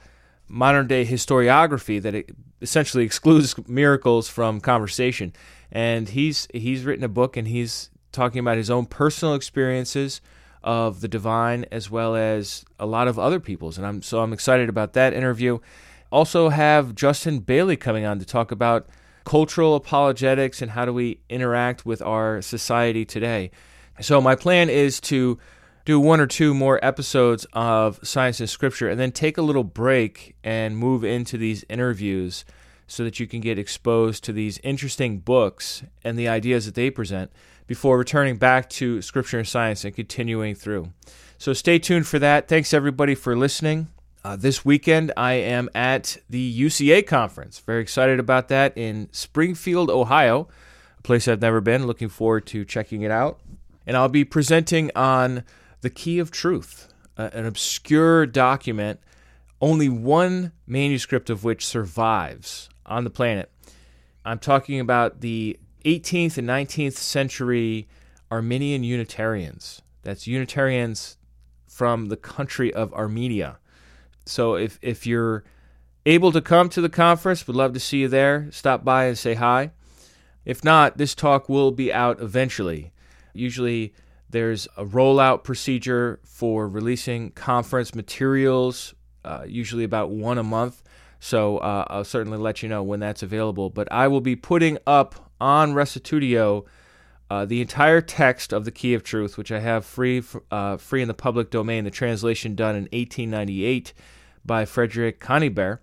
modern 0.48 0.88
day 0.88 1.06
historiography 1.06 2.02
that 2.02 2.26
essentially 2.62 3.04
excludes 3.06 3.56
miracles 3.68 4.30
from 4.30 4.60
conversation. 4.60 5.34
And 5.72 6.10
he's 6.10 6.48
he's 6.54 6.84
written 6.84 7.04
a 7.04 7.10
book 7.10 7.38
and 7.38 7.48
he's 7.48 7.90
talking 8.12 8.40
about 8.40 8.58
his 8.58 8.70
own 8.70 8.86
personal 8.86 9.36
experiences 9.36 10.20
of 10.64 11.00
the 11.00 11.08
divine 11.08 11.66
as 11.72 11.90
well 11.90 12.16
as 12.16 12.66
a 12.78 12.86
lot 12.86 13.08
of 13.08 13.18
other 13.18 13.40
people's. 13.40 13.78
And 13.78 13.88
I'm 13.88 14.02
so 14.02 14.22
I'm 14.22 14.34
excited 14.34 14.68
about 14.68 14.94
that 14.94 15.14
interview. 15.14 15.60
Also 16.12 16.50
have 16.50 16.94
Justin 16.94 17.40
Bailey 17.40 17.78
coming 17.78 18.04
on 18.04 18.20
to 18.20 18.26
talk 18.26 18.52
about 18.52 18.88
cultural 19.24 19.76
apologetics 19.76 20.62
and 20.62 20.72
how 20.72 20.84
do 20.86 20.92
we 20.92 21.20
interact 21.30 21.86
with 21.86 22.02
our 22.02 22.42
society 22.42 23.06
today. 23.06 23.52
So 24.02 24.22
my 24.22 24.36
plan 24.36 24.70
is 24.70 25.00
to 25.02 25.38
do 25.86 26.00
one 26.00 26.20
or 26.20 26.28
two 26.28 26.54
more 26.54 26.80
episodes 26.84 27.46
of 27.54 28.00
Science 28.04 28.40
and 28.40 28.50
Scripture 28.50 28.90
and 28.90 29.00
then 29.00 29.12
take 29.12 29.38
a 29.38 29.42
little 29.42 29.64
break 29.64 30.36
and 30.44 30.78
move 30.78 31.04
into 31.04 31.38
these 31.38 31.66
interviews 31.68 32.46
so 32.88 33.04
that 33.04 33.20
you 33.20 33.28
can 33.28 33.42
get 33.42 33.60
exposed 33.60 34.24
to 34.24 34.34
these 34.34 34.60
interesting 34.60 35.20
books 35.20 35.84
and 36.04 36.18
the 36.18 36.28
ideas 36.28 36.66
that 36.66 36.76
they 36.76 36.90
present 36.90 37.32
before 37.68 37.98
returning 37.98 38.38
back 38.38 38.70
to 38.70 39.02
Scripture 39.02 39.38
and 39.38 39.48
Science 39.48 39.84
and 39.84 39.96
continuing 39.96 40.56
through. 40.56 40.92
So 41.38 41.54
stay 41.54 41.78
tuned 41.80 42.08
for 42.08 42.20
that. 42.20 42.48
Thanks 42.48 42.74
everybody 42.74 43.16
for 43.16 43.36
listening. 43.36 43.90
Uh, 44.24 44.36
this 44.36 44.66
weekend, 44.66 45.14
I 45.16 45.34
am 45.34 45.70
at 45.74 46.18
the 46.30 46.62
UCA 46.62 47.06
conference. 47.06 47.60
Very 47.60 47.82
excited 47.82 48.20
about 48.20 48.48
that 48.50 48.78
in 48.78 49.08
Springfield, 49.12 49.90
Ohio, 49.90 50.50
a 50.98 51.02
place 51.04 51.28
I've 51.28 51.42
never 51.42 51.62
been. 51.62 51.88
Looking 51.88 52.10
forward 52.10 52.46
to 52.48 52.66
checking 52.66 53.04
it 53.04 53.12
out. 53.12 53.40
And 53.90 53.98
I'll 53.98 54.08
be 54.08 54.24
presenting 54.24 54.92
on 54.96 55.44
the 55.82 55.90
Key 55.90 56.20
of 56.20 56.30
Truth, 56.30 56.94
an 57.18 57.48
obscure 57.48 58.28
document, 58.28 59.00
only 59.60 59.90
one 59.90 60.52
manuscript 60.68 61.32
of 61.32 61.44
which 61.44 61.66
survives 61.66 62.70
on 62.86 63.04
the 63.04 63.10
planet. 63.10 63.52
I'm 64.24 64.38
talking 64.38 64.80
about 64.80 65.22
the 65.22 65.60
18th 65.86 66.38
and 66.38 66.48
19th 66.48 66.98
century 66.98 67.88
Armenian 68.32 68.84
Unitarians. 68.84 69.82
That's 70.04 70.28
Unitarians 70.28 71.18
from 71.68 72.10
the 72.10 72.18
country 72.18 72.72
of 72.72 72.94
Armenia. 72.94 73.58
So 74.28 74.54
if, 74.54 74.78
if 74.84 75.08
you're 75.08 75.44
able 76.06 76.32
to 76.34 76.42
come 76.42 76.70
to 76.70 76.82
the 76.82 76.90
conference, 76.90 77.48
would 77.48 77.56
love 77.56 77.74
to 77.74 77.80
see 77.80 78.02
you 78.02 78.08
there. 78.08 78.50
Stop 78.52 78.84
by 78.86 79.06
and 79.06 79.18
say 79.18 79.34
hi. 79.34 79.72
If 80.46 80.64
not, 80.64 81.00
this 81.00 81.16
talk 81.16 81.50
will 81.50 81.72
be 81.72 81.92
out 81.92 82.22
eventually. 82.22 82.92
Usually, 83.34 83.94
there's 84.30 84.68
a 84.78 84.86
rollout 84.86 85.44
procedure 85.44 86.20
for 86.24 86.68
releasing 86.68 87.32
conference 87.32 87.96
materials, 87.96 88.94
uh, 89.26 89.44
usually 89.48 89.84
about 89.84 90.12
one 90.12 90.38
a 90.38 90.44
month. 90.44 90.84
So 91.20 91.58
uh, 91.58 91.86
I'll 91.88 92.04
certainly 92.04 92.38
let 92.38 92.64
you 92.64 92.70
know 92.70 92.84
when 92.84 93.00
that's 93.00 93.24
available. 93.24 93.70
But 93.70 93.92
I 93.92 94.08
will 94.08 94.22
be 94.22 94.36
putting 94.36 94.78
up 94.88 95.32
on 95.42 95.74
Restitutio 95.74 96.66
uh, 97.30 97.46
the 97.46 97.62
entire 97.62 98.02
text 98.02 98.54
of 98.54 98.66
the 98.66 98.72
Key 98.72 98.94
of 98.94 99.04
Truth, 99.04 99.38
which 99.38 99.52
I 99.52 99.60
have 99.60 99.86
free 99.86 100.24
uh, 100.50 100.78
free 100.78 101.02
in 101.02 101.08
the 101.08 101.14
public 101.14 101.52
domain. 101.52 101.84
The 101.84 101.92
translation 101.92 102.56
done 102.56 102.76
in 102.76 102.84
1898 102.84 103.94
by 104.46 104.66
Frederick 104.66 105.20
Conybeare, 105.20 105.80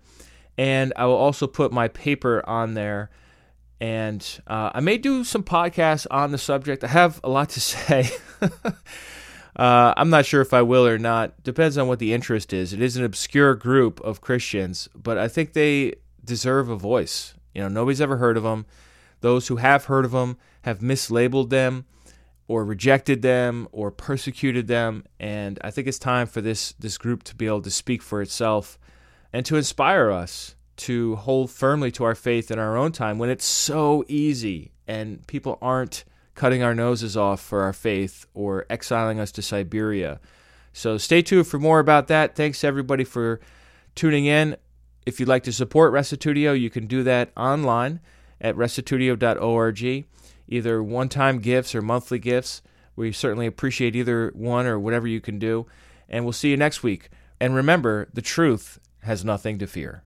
and 0.57 0.91
I 0.95 1.05
will 1.05 1.15
also 1.15 1.47
put 1.47 1.71
my 1.71 1.87
paper 1.87 2.43
on 2.47 2.73
there. 2.73 3.09
And 3.79 4.25
uh, 4.47 4.71
I 4.73 4.79
may 4.79 4.97
do 4.97 5.23
some 5.23 5.43
podcasts 5.43 6.07
on 6.09 6.31
the 6.31 6.37
subject. 6.37 6.83
I 6.83 6.87
have 6.87 7.19
a 7.23 7.29
lot 7.29 7.49
to 7.49 7.59
say. 7.61 8.09
Uh, 9.57 9.91
I'm 9.97 10.11
not 10.11 10.25
sure 10.25 10.41
if 10.41 10.53
I 10.53 10.61
will 10.61 10.85
or 10.85 10.99
not. 10.99 11.43
Depends 11.43 11.77
on 11.79 11.87
what 11.87 11.97
the 11.97 12.13
interest 12.13 12.53
is. 12.53 12.73
It 12.73 12.81
is 12.81 12.95
an 12.95 13.03
obscure 13.03 13.55
group 13.55 13.99
of 14.01 14.21
Christians, 14.21 14.87
but 14.95 15.17
I 15.17 15.27
think 15.27 15.53
they 15.53 15.95
deserve 16.23 16.69
a 16.69 16.75
voice. 16.75 17.33
You 17.55 17.63
know, 17.63 17.67
nobody's 17.67 17.99
ever 17.99 18.17
heard 18.17 18.37
of 18.37 18.43
them. 18.43 18.67
Those 19.21 19.47
who 19.47 19.55
have 19.55 19.85
heard 19.85 20.05
of 20.05 20.11
them 20.11 20.37
have 20.61 20.79
mislabeled 20.79 21.49
them 21.49 21.85
or 22.47 22.63
rejected 22.63 23.23
them 23.23 23.67
or 23.71 23.89
persecuted 23.89 24.67
them, 24.67 25.05
and 25.19 25.57
I 25.63 25.71
think 25.71 25.87
it's 25.87 25.97
time 25.97 26.27
for 26.27 26.39
this 26.39 26.73
this 26.73 26.99
group 26.99 27.23
to 27.23 27.35
be 27.35 27.47
able 27.47 27.63
to 27.63 27.71
speak 27.71 28.03
for 28.03 28.21
itself 28.21 28.77
and 29.33 29.43
to 29.47 29.55
inspire 29.55 30.11
us 30.11 30.55
to 30.77 31.15
hold 31.17 31.51
firmly 31.51 31.91
to 31.91 32.03
our 32.03 32.15
faith 32.15 32.51
in 32.51 32.59
our 32.59 32.77
own 32.77 32.91
time 32.91 33.17
when 33.17 33.29
it's 33.29 33.45
so 33.45 34.03
easy 34.07 34.71
and 34.87 35.25
people 35.27 35.57
aren't 35.61 36.03
cutting 36.35 36.61
our 36.63 36.75
noses 36.75 37.17
off 37.17 37.41
for 37.41 37.61
our 37.63 37.73
faith 37.73 38.25
or 38.33 38.65
exiling 38.69 39.19
us 39.19 39.31
to 39.33 39.41
Siberia. 39.41 40.19
So 40.71 40.97
stay 40.97 41.21
tuned 41.21 41.47
for 41.47 41.59
more 41.59 41.79
about 41.79 42.07
that. 42.07 42.35
Thanks 42.35 42.63
everybody 42.63 43.03
for 43.03 43.39
tuning 43.95 44.25
in. 44.25 44.55
If 45.05 45.19
you'd 45.19 45.29
like 45.29 45.43
to 45.43 45.51
support 45.51 45.93
Restitutio, 45.93 46.59
you 46.59 46.69
can 46.69 46.85
do 46.85 47.01
that 47.03 47.31
online 47.35 47.99
at 48.39 48.55
restitutio.org, 48.55 50.05
either 50.47 50.83
one 50.83 51.09
time 51.09 51.39
gifts 51.39 51.73
or 51.73 51.81
monthly 51.81 52.19
gifts. 52.19 52.61
We 52.95 53.11
certainly 53.11 53.47
appreciate 53.47 53.95
either 53.95 54.31
one 54.35 54.67
or 54.67 54.79
whatever 54.79 55.07
you 55.07 55.21
can 55.21 55.39
do. 55.39 55.65
And 56.07 56.23
we'll 56.23 56.33
see 56.33 56.51
you 56.51 56.57
next 56.57 56.83
week. 56.83 57.09
And 57.39 57.55
remember, 57.55 58.09
the 58.13 58.21
truth 58.21 58.79
has 59.01 59.25
nothing 59.25 59.57
to 59.59 59.67
fear. 59.67 60.03